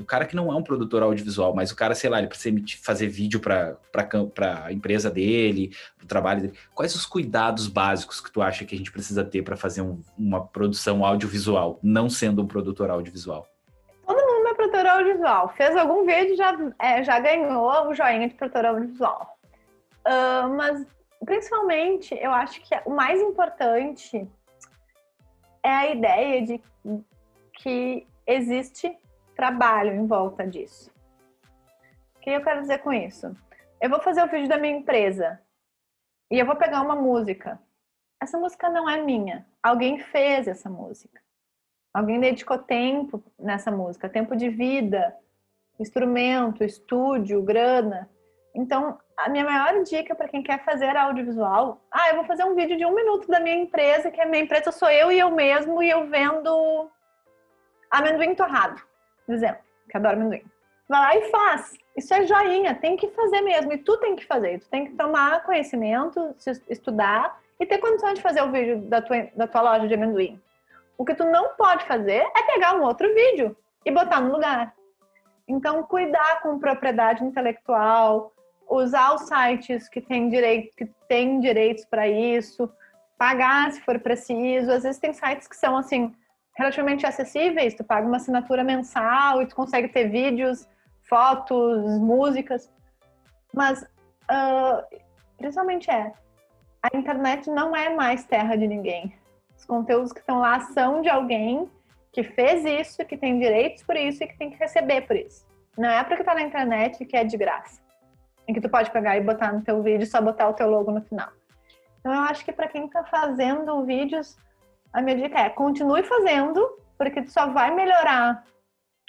[0.01, 2.57] o cara que não é um produtor audiovisual, mas o cara, sei lá, ele precisa
[2.83, 3.79] fazer vídeo para
[4.65, 5.73] a empresa dele,
[6.03, 6.59] o trabalho dele.
[6.75, 10.03] Quais os cuidados básicos que tu acha que a gente precisa ter para fazer um,
[10.19, 13.47] uma produção audiovisual, não sendo um produtor audiovisual?
[14.07, 15.49] Todo mundo é produtor audiovisual.
[15.57, 19.39] Fez algum vídeo, já, é, já ganhou o joinha de produtor audiovisual.
[20.07, 20.87] Uh, mas,
[21.25, 24.27] principalmente, eu acho que o mais importante
[25.63, 26.61] é a ideia de
[27.55, 28.97] que existe
[29.39, 30.91] trabalho em volta disso.
[32.17, 33.37] O que eu quero dizer com isso?
[33.81, 35.41] Eu vou fazer o vídeo da minha empresa
[36.29, 37.57] e eu vou pegar uma música.
[38.21, 39.47] Essa música não é minha.
[39.63, 41.21] Alguém fez essa música.
[41.95, 45.17] Alguém dedicou tempo nessa música, tempo de vida,
[45.79, 48.11] instrumento, estúdio, grana.
[48.53, 52.57] Então, a minha maior dica para quem quer fazer audiovisual, ah, eu vou fazer um
[52.57, 55.31] vídeo de um minuto da minha empresa, que a minha empresa sou eu e eu
[55.31, 56.91] mesmo, e eu vendo
[57.89, 58.89] amendoim torrado
[59.35, 60.43] exemplo, que adoro amendoim.
[60.89, 61.77] Vai lá e faz.
[61.97, 63.73] Isso é joinha, tem que fazer mesmo.
[63.73, 64.61] E tu tem que fazer.
[64.61, 66.35] Tu tem que tomar conhecimento,
[66.69, 70.41] estudar e ter condição de fazer o vídeo da tua, da tua loja de amendoim.
[70.97, 74.75] O que tu não pode fazer é pegar um outro vídeo e botar no lugar.
[75.47, 78.33] Então, cuidar com propriedade intelectual,
[78.69, 82.71] usar os sites que têm direito, que têm direitos para isso,
[83.17, 84.71] pagar se for preciso.
[84.71, 86.15] Às vezes tem sites que são assim,
[86.59, 90.69] relativamente acessíveis, tu paga uma assinatura mensal e tu consegue ter vídeos,
[91.09, 92.69] fotos, músicas,
[93.55, 94.99] mas uh,
[95.39, 96.13] principalmente é,
[96.83, 99.15] a internet não é mais terra de ninguém.
[99.57, 101.71] Os conteúdos que estão lá são de alguém
[102.13, 105.47] que fez isso, que tem direitos por isso e que tem que receber por isso.
[105.77, 107.81] Não é porque tá na internet que é de graça.
[108.49, 110.91] Em que tu pode pegar e botar no teu vídeo só botar o teu logo
[110.91, 111.29] no final.
[112.01, 114.37] Então eu acho que para quem está fazendo vídeos
[114.93, 116.67] a minha dica é continue fazendo,
[116.97, 118.45] porque tu só vai melhorar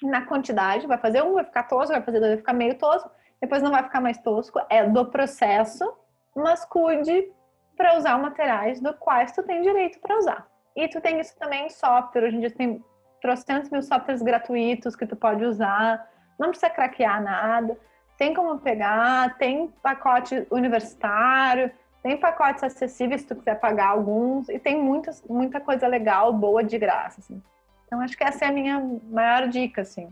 [0.03, 3.09] na quantidade, vai fazer um, vai ficar tosco, vai fazer dois, vai ficar meio tosco,
[3.41, 5.91] depois não vai ficar mais tosco, é do processo,
[6.35, 7.31] mas cuide
[7.75, 10.47] para usar materiais do quais tu tem direito para usar.
[10.75, 12.25] E tu tem isso também em software.
[12.25, 12.83] Hoje em dia tem
[13.21, 16.07] trocentos mil softwares gratuitos que tu pode usar.
[16.37, 17.77] Não precisa craquear nada.
[18.17, 21.71] Tem como pegar, tem pacote universitário,
[22.01, 24.49] tem pacotes acessíveis se tu quiser pagar alguns.
[24.49, 27.19] E tem muitas, muita coisa legal, boa, de graça.
[27.19, 27.41] Assim.
[27.85, 28.79] Então acho que essa é a minha
[29.09, 30.07] maior dica, assim.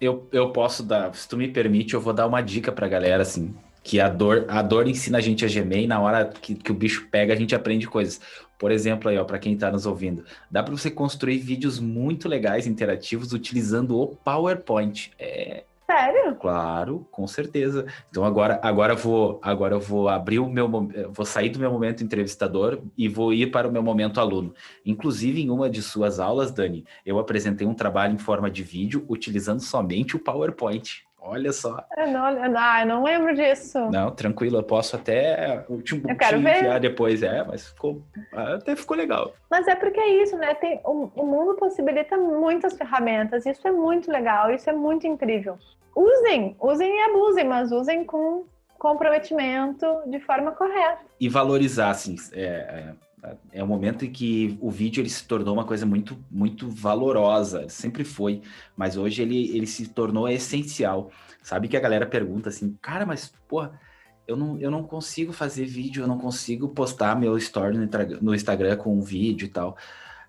[0.00, 3.22] Eu, eu posso dar, se tu me permite, eu vou dar uma dica pra galera,
[3.22, 3.56] assim
[3.86, 6.72] que a dor, a dor ensina a gente a gemer e na hora que, que
[6.72, 8.20] o bicho pega a gente aprende coisas.
[8.58, 12.28] Por exemplo, aí, ó, para quem está nos ouvindo, dá para você construir vídeos muito
[12.28, 15.12] legais, interativos, utilizando o PowerPoint.
[15.16, 16.34] É, Sério?
[16.34, 17.86] Claro, com certeza.
[18.10, 20.68] Então agora, agora eu vou, agora eu vou abrir o meu,
[21.10, 24.52] vou sair do meu momento entrevistador e vou ir para o meu momento aluno.
[24.84, 29.04] Inclusive em uma de suas aulas, Dani, eu apresentei um trabalho em forma de vídeo
[29.08, 31.06] utilizando somente o PowerPoint.
[31.28, 31.84] Olha só.
[31.96, 33.90] Eu não, ah, eu não lembro disso.
[33.90, 36.80] Não, tranquilo, eu posso até eu te, eu quero te ver.
[36.80, 38.00] depois, é, mas ficou,
[38.32, 39.32] até ficou legal.
[39.50, 40.54] Mas é porque é isso, né?
[40.54, 45.58] Tem, o, o mundo possibilita muitas ferramentas, isso é muito legal, isso é muito incrível.
[45.96, 48.44] Usem, usem e abusem, mas usem com
[48.78, 51.00] comprometimento de forma correta.
[51.18, 52.92] E valorizar, assim, é,
[53.22, 56.68] é, é o momento em que o vídeo ele se tornou uma coisa muito, muito
[56.68, 58.42] valorosa, sempre foi,
[58.76, 61.10] mas hoje ele, ele se tornou essencial.
[61.42, 63.80] Sabe que a galera pergunta assim, cara, mas porra,
[64.26, 67.78] eu não, eu não consigo fazer vídeo, eu não consigo postar meu story
[68.20, 69.76] no, Instagram com um vídeo e tal.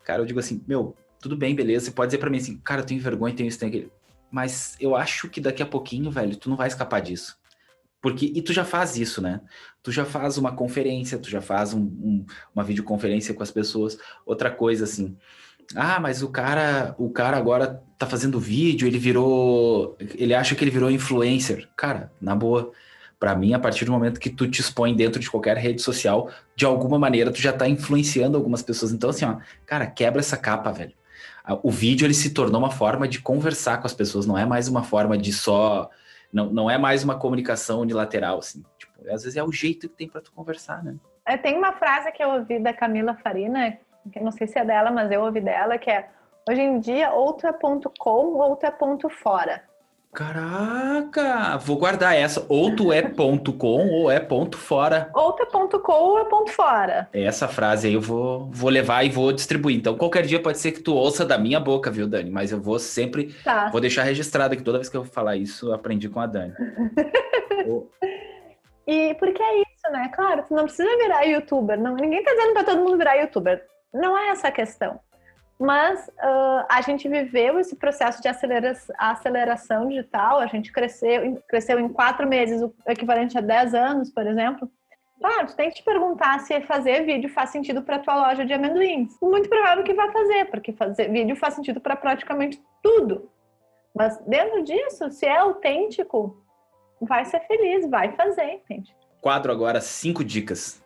[0.05, 2.81] Cara, eu digo assim, meu, tudo bem, beleza, você pode dizer para mim assim, cara,
[2.81, 3.91] eu tenho vergonha, tenho isso, tenho aquilo.
[4.31, 7.37] Mas eu acho que daqui a pouquinho, velho, tu não vai escapar disso.
[8.01, 9.41] Porque, e tu já faz isso, né?
[9.81, 13.97] Tu já faz uma conferência, tu já faz um, um, uma videoconferência com as pessoas.
[14.25, 15.17] Outra coisa, assim,
[15.75, 20.63] ah, mas o cara, o cara agora tá fazendo vídeo, ele virou, ele acha que
[20.63, 21.67] ele virou influencer.
[21.75, 22.71] Cara, na boa,
[23.19, 26.29] para mim, a partir do momento que tu te expõe dentro de qualquer rede social,
[26.55, 28.91] de alguma maneira tu já tá influenciando algumas pessoas.
[28.91, 30.93] Então, assim, ó, cara, quebra essa capa, velho.
[31.63, 34.67] O vídeo ele se tornou uma forma de conversar com as pessoas, não é mais
[34.67, 35.89] uma forma de só
[36.31, 38.63] não, não é mais uma comunicação unilateral, assim.
[38.77, 40.95] Tipo, às vezes é o jeito que tem para tu conversar, né?
[41.25, 43.77] É, tem uma frase que eu ouvi da Camila Farina,
[44.11, 46.09] que não sei se é dela, mas eu ouvi dela, que é
[46.49, 49.63] hoje em dia ou tu é ponto com ou tu é ponto fora.
[50.17, 52.43] Caraca, vou guardar essa.
[52.49, 55.11] Ou tu é ponto com ou é ponto fora.
[55.13, 57.07] Ou tu é ponto com ou é ponto fora.
[57.13, 59.77] Essa frase aí eu vou, vou levar e vou distribuir.
[59.77, 62.31] Então, qualquer dia pode ser que tu ouça da minha boca, viu, Dani?
[62.31, 63.31] Mas eu vou sempre.
[63.43, 63.69] Tá.
[63.69, 66.53] Vou deixar registrado que toda vez que eu falar isso, eu aprendi com a Dani.
[68.89, 70.09] E porque é isso, né?
[70.15, 71.77] Claro, tu não precisa virar youtuber.
[71.77, 73.61] Não, ninguém tá dizendo pra todo mundo virar youtuber.
[73.93, 74.97] Não é essa a questão.
[75.59, 81.79] Mas uh, a gente viveu esse processo de acelera aceleração digital, a gente cresceu, cresceu
[81.79, 84.69] em quatro meses, o equivalente a 10 anos, por exemplo.
[85.19, 88.53] Claro, tu tem que te perguntar se fazer vídeo faz sentido para tua loja de
[88.53, 89.17] amendoins.
[89.19, 93.27] Muito provável que vai fazer, porque fazer vídeo faz sentido para praticamente tudo.
[93.95, 96.39] Mas dentro disso, se é autêntico,
[97.01, 98.95] vai ser feliz, vai fazer, entende?
[99.19, 100.83] Quadro agora, cinco dicas.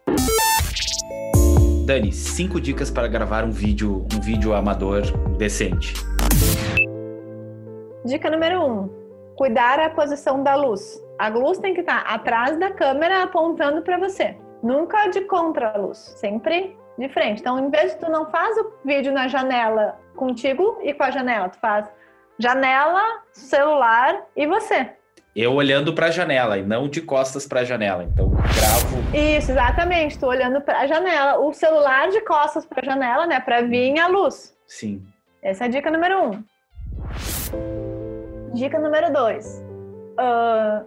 [1.92, 5.02] Dani, cinco dicas para gravar um vídeo, um vídeo amador
[5.38, 5.94] decente.
[8.06, 8.90] Dica número um:
[9.36, 11.04] cuidar a posição da luz.
[11.20, 14.38] A luz tem que estar atrás da câmera apontando para você.
[14.64, 17.42] Nunca de contra a luz, sempre de frente.
[17.42, 21.12] Então, em vez de tu não faz o vídeo na janela contigo e com a
[21.12, 21.92] janela, tu faz
[22.40, 24.92] janela, celular e você
[25.36, 28.04] eu olhando para a janela e não de costas para a janela.
[28.04, 29.16] Então, gravo.
[29.16, 30.16] Isso, exatamente.
[30.16, 31.40] Estou olhando para a janela.
[31.40, 33.40] O celular de costas para a janela, né?
[33.40, 34.56] Para vir a luz.
[34.68, 35.06] Sim.
[35.42, 36.44] Essa é a dica número um.
[38.54, 39.64] Dica número dois.
[40.20, 40.86] Uh,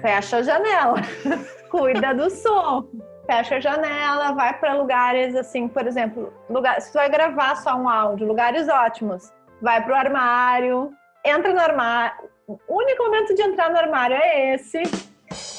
[0.00, 1.00] fecha a janela.
[1.68, 2.86] Cuida do som.
[3.26, 7.76] Fecha a janela, vai para lugares assim, por exemplo, lugar, se tu vai gravar só
[7.76, 9.32] um áudio, lugares ótimos.
[9.60, 10.92] Vai para o armário,
[11.24, 12.28] entra no armário,
[12.68, 14.82] o único momento de entrar no armário é esse.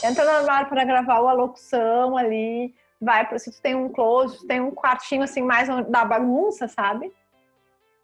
[0.04, 2.74] Entra no armário para gravar a locução ali.
[3.00, 7.12] Vai para se tu tem um closet, tem um quartinho assim mais da bagunça, sabe?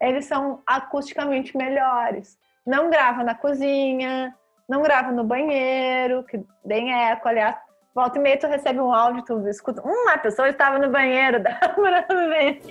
[0.00, 2.38] Eles são acusticamente melhores.
[2.66, 4.34] Não grava na cozinha,
[4.68, 7.56] não grava no banheiro, que tem eco, aliás.
[7.94, 11.40] Volta e meia tu recebe um áudio, tu escuta, hum, a pessoa estava no banheiro,
[11.42, 12.62] dá pra ver.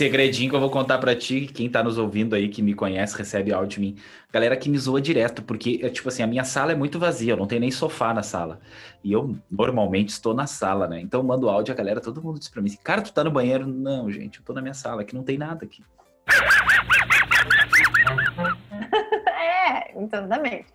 [0.00, 3.18] Segredinho que eu vou contar para ti, quem tá nos ouvindo aí, que me conhece,
[3.18, 3.96] recebe áudio de mim.
[4.32, 7.34] Galera que me zoa direto, porque, é, tipo assim, a minha sala é muito vazia,
[7.34, 8.60] eu não tenho nem sofá na sala.
[9.04, 11.02] E eu normalmente estou na sala, né?
[11.02, 13.22] Então eu mando áudio, a galera, todo mundo diz pra mim assim, cara, tu tá
[13.22, 13.66] no banheiro?
[13.66, 15.84] Não, gente, eu tô na minha sala, que não tem nada aqui.
[19.28, 20.72] é, exatamente.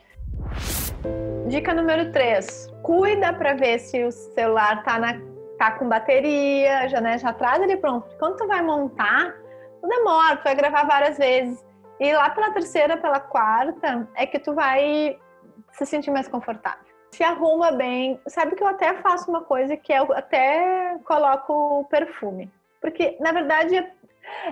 [1.50, 2.68] Dica número 3.
[2.84, 5.20] Cuida para ver se o celular tá, na,
[5.58, 8.08] tá com bateria, já, né, já traz ele pronto.
[8.18, 9.36] Quando tu vai montar,
[9.82, 11.64] não demora, tu vai gravar várias vezes.
[12.00, 15.18] E lá pela terceira, pela quarta, é que tu vai
[15.72, 16.86] se sentir mais confortável.
[17.12, 18.20] Se arruma bem.
[18.28, 22.52] Sabe que eu até faço uma coisa que eu até coloco perfume.
[22.82, 23.76] Porque, na verdade,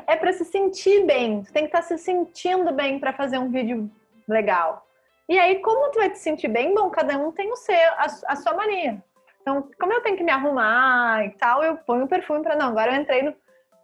[0.07, 1.43] é para se sentir bem.
[1.43, 3.91] Tu tem que estar tá se sentindo bem para fazer um vídeo
[4.27, 4.87] legal.
[5.27, 8.05] E aí, como tu vai te sentir bem, bom, cada um tem o seu, a,
[8.27, 9.03] a sua mania.
[9.43, 12.69] Então, como eu tenho que me arrumar e tal, eu ponho o perfume para não.
[12.69, 13.35] Agora eu entrei no,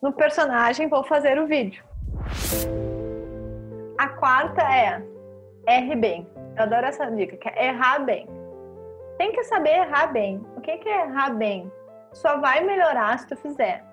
[0.01, 1.83] no personagem, vou fazer o vídeo.
[3.97, 5.03] A quarta é
[5.67, 6.27] erre bem.
[6.55, 8.25] Eu adoro essa dica, que é errar bem.
[9.17, 10.41] Tem que saber errar bem.
[10.55, 11.69] O que é errar bem?
[12.13, 13.83] Só vai melhorar se tu fizer.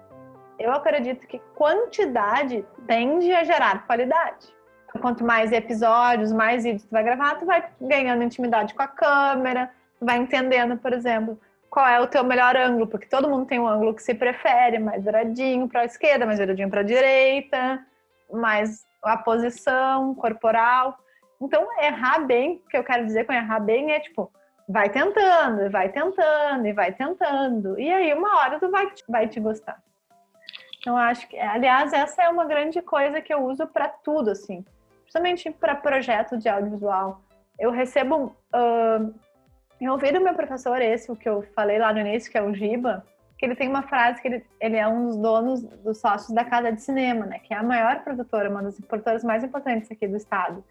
[0.61, 4.55] Eu acredito que quantidade tende a gerar qualidade.
[5.01, 9.71] Quanto mais episódios, mais vídeos tu vai gravar, tu vai ganhando intimidade com a câmera,
[10.01, 11.39] vai entendendo, por exemplo,
[11.77, 14.79] qual é o teu melhor ângulo, porque todo mundo tem um ângulo que se prefere,
[14.79, 17.85] mais viradinho para a esquerda, mais viradinho para a direita,
[18.33, 20.99] mais a posição corporal.
[21.39, 24.33] Então, errar bem, o que eu quero dizer com errar bem é tipo,
[24.67, 27.79] vai tentando, vai tentando, e vai tentando.
[27.79, 29.79] E aí, uma hora tu vai, vai te gostar.
[30.81, 34.65] Então, acho que, aliás, essa é uma grande coisa que eu uso para tudo, assim,
[35.03, 37.21] principalmente para projeto de audiovisual.
[37.59, 38.35] Eu recebo.
[38.55, 39.26] Uh,
[39.85, 42.43] eu ouvi do meu professor, esse, o que eu falei lá no início, que é
[42.43, 43.05] o Giba,
[43.39, 46.45] que ele tem uma frase que ele, ele é um dos donos, dos sócios da
[46.45, 47.39] Casa de Cinema, né?
[47.41, 50.65] Que é a maior produtora, uma das produtoras mais importantes aqui do estado.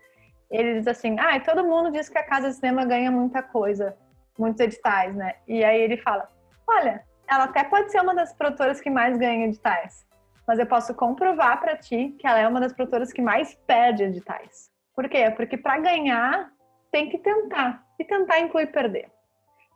[0.49, 3.95] Ele diz assim, ah, todo mundo diz que a Casa de Cinema ganha muita coisa,
[4.37, 5.35] muitos editais, né?
[5.47, 6.27] E aí ele fala,
[6.67, 10.05] olha, ela até pode ser uma das produtoras que mais ganha editais,
[10.47, 14.03] mas eu posso comprovar para ti que ela é uma das produtoras que mais perde
[14.03, 14.69] editais.
[14.95, 15.31] Por quê?
[15.35, 16.49] Porque para ganhar
[16.91, 19.09] tem que tentar, e tentar inclui perder.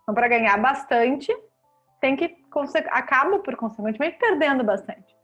[0.04, 1.36] Então, para ganhar bastante,
[2.00, 2.38] tem que
[2.90, 5.16] acaba por consequentemente perdendo bastante.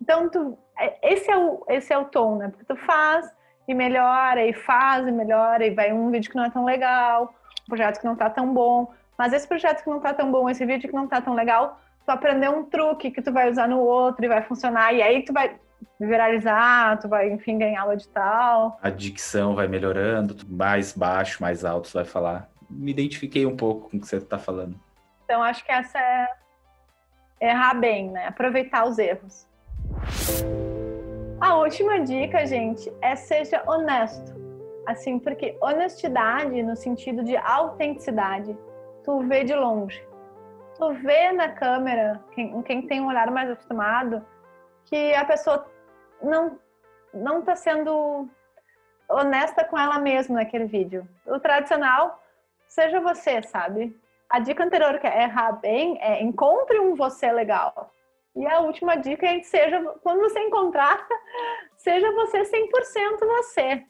[0.00, 2.48] Então tu, é, esse é o esse é o tom, né?
[2.48, 3.32] Porque tu faz
[3.66, 7.34] e melhora e faz e melhora e vai um vídeo que não é tão legal,
[7.62, 10.48] um projeto que não tá tão bom, mas esse projeto que não tá tão bom,
[10.50, 13.66] esse vídeo que não tá tão legal, tu aprendeu um truque que tu vai usar
[13.66, 15.58] no outro e vai funcionar e aí tu vai
[15.98, 18.78] viralizar, tu vai, enfim, ganhar o edital.
[18.82, 22.48] A dicção vai melhorando, mais baixo, mais alto tu vai falar.
[22.68, 24.78] Me identifiquei um pouco com o que você está falando.
[25.24, 26.28] Então, acho que essa é
[27.40, 28.26] errar bem, né?
[28.26, 29.46] Aproveitar os erros.
[31.40, 34.32] A última dica, gente, é seja honesto.
[34.86, 38.56] Assim, porque honestidade no sentido de autenticidade,
[39.02, 40.02] tu vê de longe.
[40.76, 44.24] Tu vê na câmera, quem, quem tem um olhar mais acostumado,
[44.86, 45.66] que a pessoa
[46.22, 46.58] não
[47.12, 48.28] não tá sendo
[49.08, 51.06] honesta com ela mesma naquele vídeo.
[51.26, 52.20] O tradicional,
[52.66, 53.96] seja você, sabe?
[54.34, 57.94] a dica anterior, que é errar bem, é encontre um você legal.
[58.34, 61.06] E a última dica é seja, quando você encontrar,
[61.78, 63.84] seja você 100% você.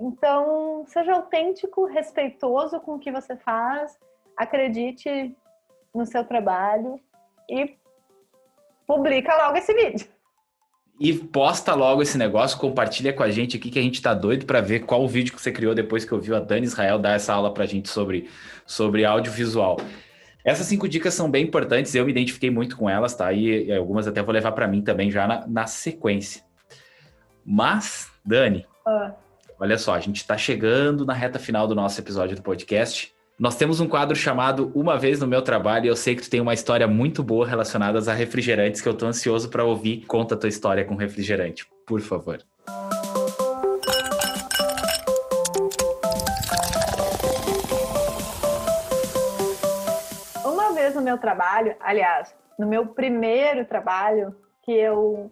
[0.00, 3.98] Então, seja autêntico, respeitoso com o que você faz,
[4.34, 5.36] acredite
[5.94, 6.98] no seu trabalho
[7.46, 7.76] e
[8.88, 10.08] publica logo esse vídeo.
[10.98, 14.46] E posta logo esse negócio, compartilha com a gente aqui que a gente tá doido
[14.46, 17.12] para ver qual o vídeo que você criou depois que ouviu a Dani Israel dar
[17.12, 18.28] essa aula pra gente sobre,
[18.66, 19.76] sobre audiovisual.
[20.44, 23.32] Essas cinco dicas são bem importantes, eu me identifiquei muito com elas, tá?
[23.32, 26.42] E, algumas até vou levar para mim também já na, na sequência.
[27.44, 29.12] Mas, Dani, ah.
[29.60, 33.14] olha só, a gente está chegando na reta final do nosso episódio do podcast.
[33.38, 36.28] Nós temos um quadro chamado Uma Vez no Meu Trabalho e eu sei que tu
[36.28, 40.04] tem uma história muito boa relacionada a refrigerantes que eu tô ansioso para ouvir.
[40.06, 42.44] Conta a tua história com refrigerante, por favor.
[50.44, 55.30] Uma vez no meu trabalho, aliás, no meu primeiro trabalho, que eu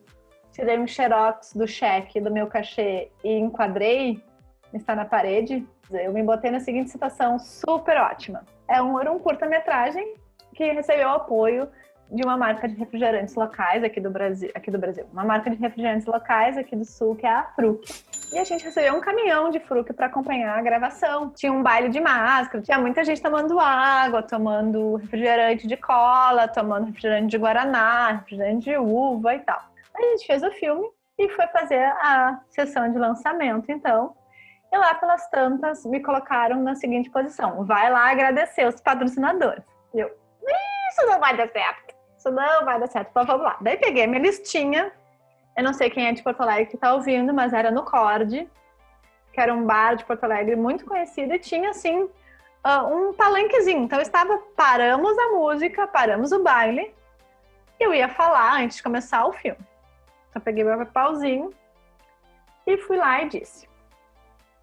[0.52, 4.22] tirei um xerox do cheque do meu cachê e enquadrei,
[4.72, 8.45] está na parede, eu me botei na seguinte situação super ótima.
[8.68, 10.14] É um, era um curta-metragem
[10.55, 11.68] que recebeu apoio
[12.11, 15.57] de uma marca de refrigerantes locais aqui do Brasil, aqui do Brasil, uma marca de
[15.57, 17.84] refrigerantes locais aqui do Sul, que é a Fruc.
[18.32, 21.30] E a gente recebeu um caminhão de Fruc para acompanhar a gravação.
[21.30, 26.87] Tinha um baile de máscara, tinha muita gente tomando água, tomando refrigerante de cola, tomando
[26.87, 29.61] refrigerante de guaraná, refrigerante de uva e tal.
[29.95, 34.14] A gente fez o filme e foi fazer a sessão de lançamento, então,
[34.72, 39.64] e lá pelas tantas me colocaram na seguinte posição: vai lá agradecer os patrocinadores.
[39.94, 41.94] E eu, isso não vai dar certo.
[42.16, 43.10] Isso não vai dar certo.
[43.14, 43.56] Vamos lá.
[43.60, 44.92] Daí peguei minha listinha.
[45.56, 48.48] Eu não sei quem é de Porto Alegre que tá ouvindo, mas era no Cord,
[49.32, 53.84] que era um bar de Porto Alegre muito conhecido e tinha assim uh, um palanquezinho.
[53.84, 56.94] Então, estava, paramos a música, paramos o baile.
[57.80, 59.60] Eu ia falar antes de começar o filme.
[60.28, 61.50] Então, peguei meu pauzinho
[62.66, 63.66] e fui lá e disse: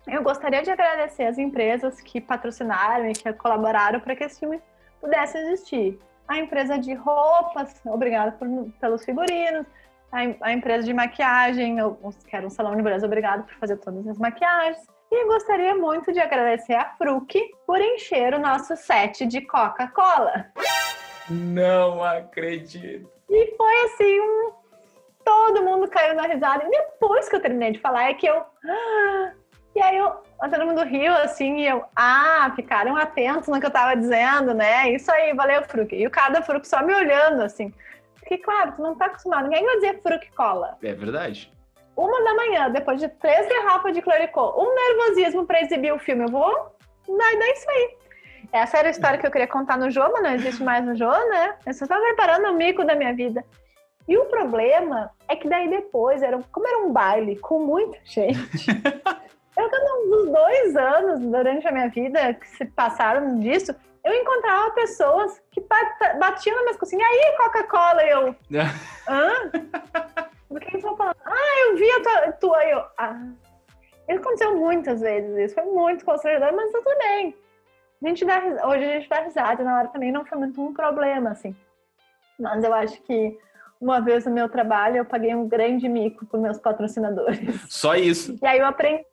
[0.07, 4.61] Eu gostaria de agradecer as empresas que patrocinaram e que colaboraram para que esse filme
[4.99, 5.99] pudesse existir.
[6.27, 8.47] A empresa de roupas, obrigada por,
[8.79, 9.65] pelos figurinos.
[10.11, 11.97] A, a, empresa de maquiagem, eu,
[12.27, 14.85] que era um salão de beleza, obrigado por fazer todas as maquiagens.
[15.11, 17.33] E gostaria muito de agradecer a Fruc
[17.65, 20.47] por encher o nosso set de Coca-Cola.
[21.29, 23.09] Não acredito.
[23.29, 24.63] E foi assim um
[25.23, 26.65] todo mundo caiu na risada.
[26.65, 28.43] E depois que eu terminei de falar, é que eu.
[29.75, 33.71] E aí eu, todo mundo riu assim, e eu, ah, ficaram atentos no que eu
[33.71, 34.91] tava dizendo, né?
[34.91, 35.93] Isso aí, valeu, Fruc.
[35.93, 37.73] E o cara da Fruc só me olhando assim.
[38.19, 39.45] Porque, claro, tu não tá acostumado.
[39.45, 40.77] Ninguém vai dizer Fruc cola.
[40.81, 41.51] É verdade.
[41.95, 46.23] Uma da manhã, depois de três garrafas de cloricol, um nervosismo para exibir o filme.
[46.23, 46.75] Eu vou.
[47.07, 47.97] Daí dá isso aí.
[48.51, 50.95] Essa era a história que eu queria contar no jogo, mas não existe mais no
[50.95, 51.55] jogo, né?
[51.65, 53.43] Eu só tava preparando o mico da minha vida.
[54.07, 58.65] E o problema é que daí depois, era, como era um baile com muita gente,
[59.57, 59.69] eu
[60.09, 65.61] nos dois anos durante a minha vida que se passaram disso, eu encontrava pessoas que
[66.19, 68.35] batiam na minha cozinha, e aí, Coca-Cola, eu,
[69.07, 69.51] hã?
[70.49, 73.27] Porque eles vão falando, ah, eu vi a tua, tua eu, ah.
[74.09, 77.35] Isso aconteceu muitas vezes, isso foi muito constrangedor, mas tudo bem.
[78.03, 80.73] A gente dá, hoje a gente dá risada, na hora também não foi muito um
[80.73, 81.55] problema, assim.
[82.37, 83.37] Mas eu acho que
[83.79, 87.61] uma vez no meu trabalho, eu paguei um grande mico para meus patrocinadores.
[87.69, 88.37] Só isso.
[88.41, 89.05] E aí eu aprendi.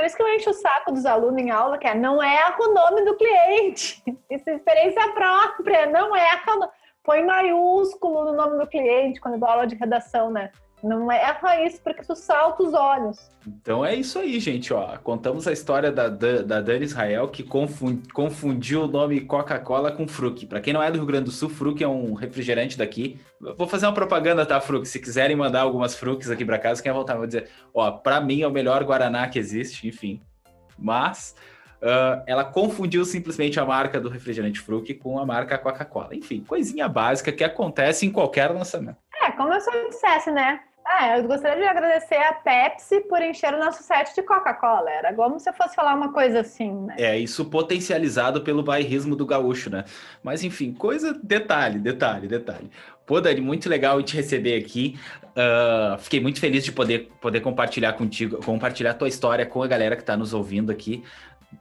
[0.00, 2.56] Por isso que eu encho o saco dos alunos em aula, que é não erra
[2.58, 4.02] o nome do cliente.
[4.30, 6.56] Isso é experiência própria, não erra.
[6.56, 6.70] No...
[7.02, 10.52] Põe maiúsculo no nome do cliente quando dou aula de redação, né?
[10.82, 13.30] Não erra isso porque tu salta os olhos.
[13.46, 14.72] Então é isso aí, gente.
[14.72, 20.46] Ó, contamos a história da, da Dani Israel que confundiu o nome Coca-Cola com Fruc.
[20.46, 23.20] Para quem não é do Rio Grande do Sul, Fruc é um refrigerante daqui.
[23.56, 24.86] Vou fazer uma propaganda, tá, Fruc?
[24.86, 28.42] Se quiserem mandar algumas Frucs aqui para casa, quem voltar, vou dizer, ó, para mim
[28.42, 30.20] é o melhor Guaraná que existe, enfim.
[30.78, 31.34] Mas
[31.82, 36.14] uh, ela confundiu simplesmente a marca do refrigerante Fruc com a marca Coca-Cola.
[36.14, 38.96] Enfim, coisinha básica que acontece em qualquer lançamento.
[39.22, 40.60] É, como eu só dissesse, né?
[40.92, 44.90] Ah, eu gostaria de agradecer a Pepsi por encher o nosso set de Coca-Cola.
[44.90, 46.96] Era como se eu fosse falar uma coisa assim, né?
[46.98, 49.84] É, isso potencializado pelo bairrismo do gaúcho, né?
[50.20, 52.68] Mas enfim, coisa, detalhe, detalhe, detalhe.
[53.06, 54.98] Pô, Dani, muito legal te receber aqui.
[55.30, 59.94] Uh, fiquei muito feliz de poder, poder compartilhar contigo, compartilhar tua história com a galera
[59.94, 61.04] que está nos ouvindo aqui.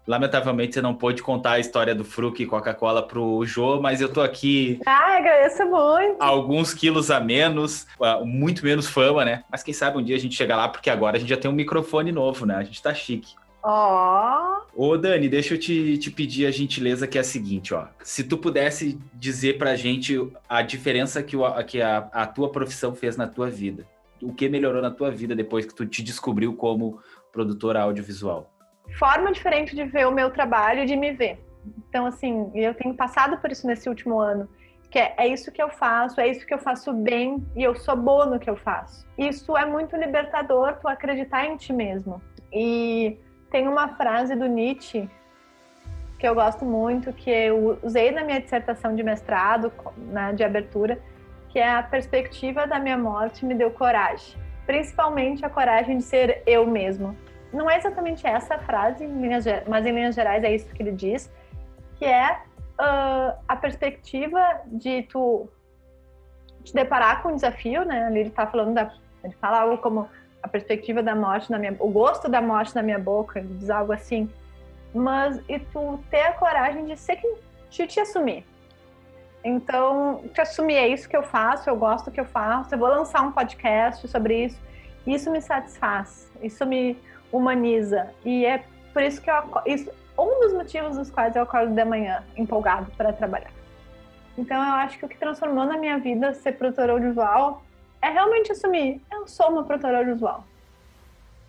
[0.08, 4.12] Lamentavelmente você não pôde contar a história do Fruc e Coca-Cola pro Jô, mas eu
[4.12, 4.80] tô aqui.
[4.86, 6.16] Ah, agradeço muito.
[6.20, 9.44] Alguns quilos a menos, ah, muito menos fama, né?
[9.52, 11.50] Mas quem sabe um dia a gente chega lá, porque agora a gente já tem
[11.50, 12.56] um microfone novo, né?
[12.56, 13.36] A gente tá chique.
[13.62, 14.58] Ó.
[14.76, 14.92] Oh.
[14.92, 17.88] Ô, Dani, deixa eu te, te pedir a gentileza que é a seguinte, ó.
[18.04, 20.18] Se tu pudesse dizer pra gente
[20.48, 23.86] a diferença que, o, que a, a tua profissão fez na tua vida.
[24.22, 27.00] O que melhorou na tua vida depois que tu te descobriu como
[27.32, 28.50] produtora audiovisual?
[28.98, 31.44] Forma diferente de ver o meu trabalho e de me ver.
[31.90, 34.48] Então, assim, eu tenho passado por isso nesse último ano,
[34.90, 37.76] que é, é isso que eu faço, é isso que eu faço bem e eu
[37.76, 39.06] sou boa no que eu faço.
[39.18, 42.22] Isso é muito libertador, tu acreditar em ti mesmo.
[42.52, 43.18] E
[43.52, 45.10] tem uma frase do Nietzsche
[46.18, 51.02] que eu gosto muito, que eu usei na minha dissertação de mestrado, né, de abertura,
[51.48, 54.38] que é a perspectiva da minha morte me deu coragem.
[54.66, 57.16] Principalmente a coragem de ser eu mesmo
[57.52, 59.08] não é exatamente essa a frase,
[59.68, 61.32] mas em linhas gerais é isso que ele diz,
[61.98, 62.42] que é
[62.80, 65.50] uh, a perspectiva de tu
[66.64, 68.06] te deparar com um desafio, né?
[68.06, 68.92] Ali ele tá falando da,
[69.24, 70.08] ele fala algo como
[70.42, 73.70] a perspectiva da morte na minha, o gosto da morte na minha boca, ele diz
[73.70, 74.30] algo assim,
[74.94, 77.20] mas e tu ter a coragem de ser
[77.70, 78.46] de te assumir.
[79.44, 82.80] Então, te assumir é isso que eu faço, eu gosto do que eu faço, eu
[82.80, 84.60] vou lançar um podcast sobre isso,
[85.06, 86.98] isso me satisfaz, isso me
[87.32, 88.10] humaniza.
[88.26, 89.36] E é por isso que eu
[89.66, 93.52] isso um dos motivos dos quais eu acordo de manhã empolgado para trabalhar.
[94.38, 97.64] Então eu acho que o que transformou na minha vida ser produtora audiovisual
[98.02, 100.44] é realmente assumir, eu sou uma produtora audiovisual.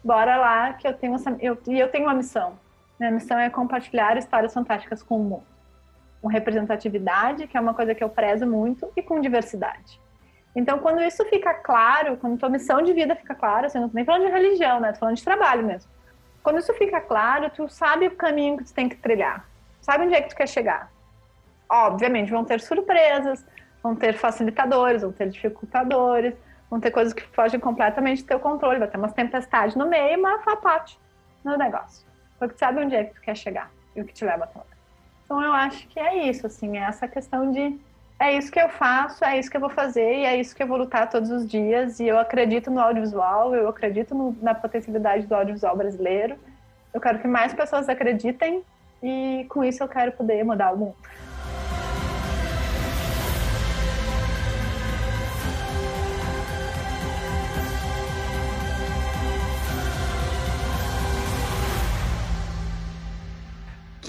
[0.03, 2.59] Bora lá que eu tenho essa eu, e eu tenho uma missão.
[2.99, 5.47] Minha missão é compartilhar histórias fantásticas com o mundo.
[6.21, 10.01] Com representatividade, que é uma coisa que eu prezo muito, e com diversidade.
[10.55, 13.95] Então, quando isso fica claro, quando tua missão de vida fica clara, você não tô
[13.95, 14.93] nem falando de religião, né?
[14.93, 15.91] Tô falando de trabalho mesmo.
[16.43, 19.47] Quando isso fica claro, tu sabe o caminho que tu tem que trilhar.
[19.81, 20.91] Sabe onde é que tu quer chegar.
[21.69, 23.45] Obviamente, vão ter surpresas,
[23.83, 26.35] vão ter facilitadores, vão ter dificultadores,
[26.69, 30.21] vão ter coisas que fogem completamente do teu controle, vai ter umas tempestades no meio,
[30.21, 30.99] mas faz parte
[31.45, 32.07] do negócio.
[32.39, 34.59] Porque tu sabe onde é que tu quer chegar e o que te leva até
[34.59, 34.67] lá.
[35.25, 37.79] Então eu acho que é isso, assim, é essa questão de
[38.21, 40.63] é isso que eu faço, é isso que eu vou fazer e é isso que
[40.63, 41.99] eu vou lutar todos os dias.
[41.99, 46.37] E eu acredito no audiovisual, eu acredito no, na potencialidade do audiovisual brasileiro.
[46.93, 48.63] Eu quero que mais pessoas acreditem
[49.03, 50.97] e com isso eu quero poder mudar o mundo.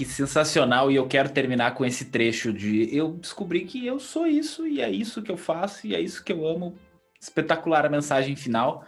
[0.02, 4.26] Que sensacional, e eu quero terminar com esse trecho de eu descobri que eu sou
[4.26, 6.74] isso, e é isso que eu faço, e é isso que eu amo.
[7.20, 8.84] Espetacular a mensagem final.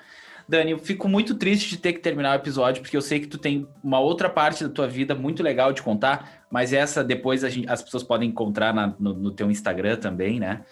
[0.48, 3.28] Dani, eu fico muito triste de ter que terminar o episódio, porque eu sei que
[3.28, 7.42] tu tem uma outra parte da tua vida muito legal de contar, mas essa depois
[7.42, 10.64] gente, as pessoas podem encontrar na, no, no teu Instagram também, né?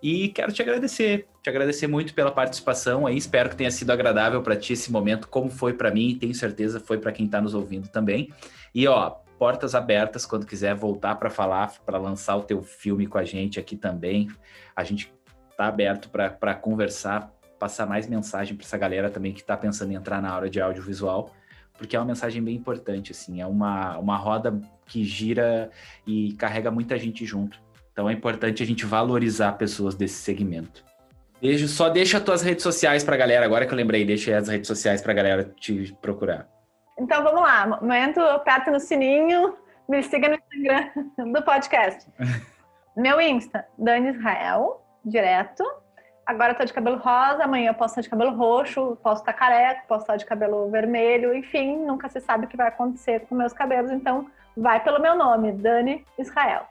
[0.00, 3.16] E quero te agradecer, te agradecer muito pela participação aí.
[3.16, 6.34] Espero que tenha sido agradável para ti esse momento, como foi para mim, e tenho
[6.36, 8.32] certeza foi para quem está nos ouvindo também.
[8.72, 13.18] E ó, portas abertas quando quiser voltar para falar, para lançar o teu filme com
[13.18, 14.28] a gente aqui também.
[14.74, 15.12] A gente
[15.50, 19.94] está aberto para conversar, passar mais mensagem para essa galera também que está pensando em
[19.94, 21.32] entrar na área de audiovisual,
[21.76, 25.70] porque é uma mensagem bem importante, assim, é uma, uma roda que gira
[26.06, 27.60] e carrega muita gente junto.
[27.92, 30.84] Então é importante a gente valorizar pessoas desse segmento.
[31.40, 34.36] Beijo, só deixa as tuas redes sociais para a galera, agora que eu lembrei, deixa
[34.36, 36.57] as redes sociais para a galera te procurar.
[36.98, 39.56] Então vamos lá, momento, aperta no sininho,
[39.88, 40.90] me siga no Instagram
[41.32, 42.10] do podcast.
[42.96, 45.62] Meu Insta, Dani Israel, direto.
[46.26, 49.32] Agora eu tô de cabelo rosa, amanhã eu posso estar de cabelo roxo, posso estar
[49.32, 53.36] careca, posso estar de cabelo vermelho, enfim, nunca se sabe o que vai acontecer com
[53.36, 56.66] meus cabelos, então vai pelo meu nome, Dani Israel.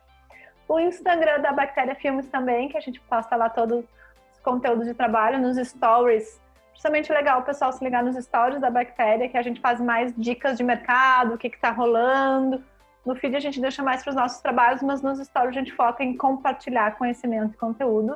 [0.68, 3.86] O Instagram da Bactéria Filmes também, que a gente posta lá todos
[4.34, 6.38] os conteúdos de trabalho, nos stories
[6.78, 10.14] justamente legal o pessoal se ligar nos stories da Bactéria, que a gente faz mais
[10.16, 12.64] dicas de mercado, o que está rolando.
[13.04, 15.74] No feed a gente deixa mais para os nossos trabalhos, mas nos stories a gente
[15.74, 18.16] foca em compartilhar conhecimento e conteúdo.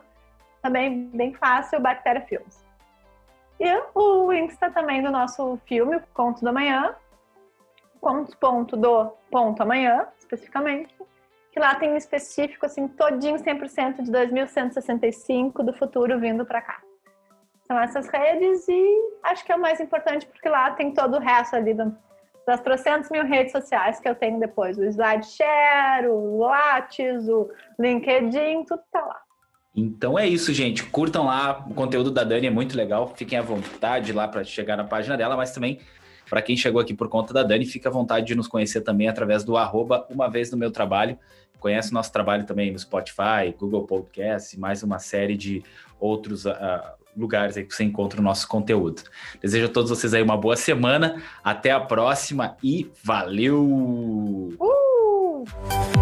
[0.61, 2.63] Também bem fácil, Bactéria Filmes.
[3.59, 6.93] E o Insta também do nosso filme, Conto da Manhã,
[7.99, 10.95] ponto, ponto do ponto amanhã, especificamente,
[11.51, 16.79] que lá tem um específico, assim, todinho 100% de 2165 do futuro vindo para cá
[17.71, 21.19] são essas redes e acho que é o mais importante porque lá tem todo o
[21.19, 24.77] resto ali das trocentas mil redes sociais que eu tenho depois.
[24.77, 27.49] O SlideShare, o Lattes, o
[27.79, 29.21] LinkedIn, tudo tá lá.
[29.73, 30.83] Então é isso, gente.
[30.83, 31.65] Curtam lá.
[31.69, 33.13] O conteúdo da Dani é muito legal.
[33.15, 35.79] Fiquem à vontade lá para chegar na página dela, mas também
[36.29, 39.07] para quem chegou aqui por conta da Dani, fica à vontade de nos conhecer também
[39.07, 41.17] através do arroba uma vez no meu trabalho.
[41.57, 45.63] Conhece o nosso trabalho também no Spotify, Google Podcast, mais uma série de
[45.99, 49.03] outros uh, lugares aí que você encontra o nosso conteúdo.
[49.41, 53.63] Desejo a todos vocês aí uma boa semana, até a próxima e valeu!
[54.59, 56.00] Uh!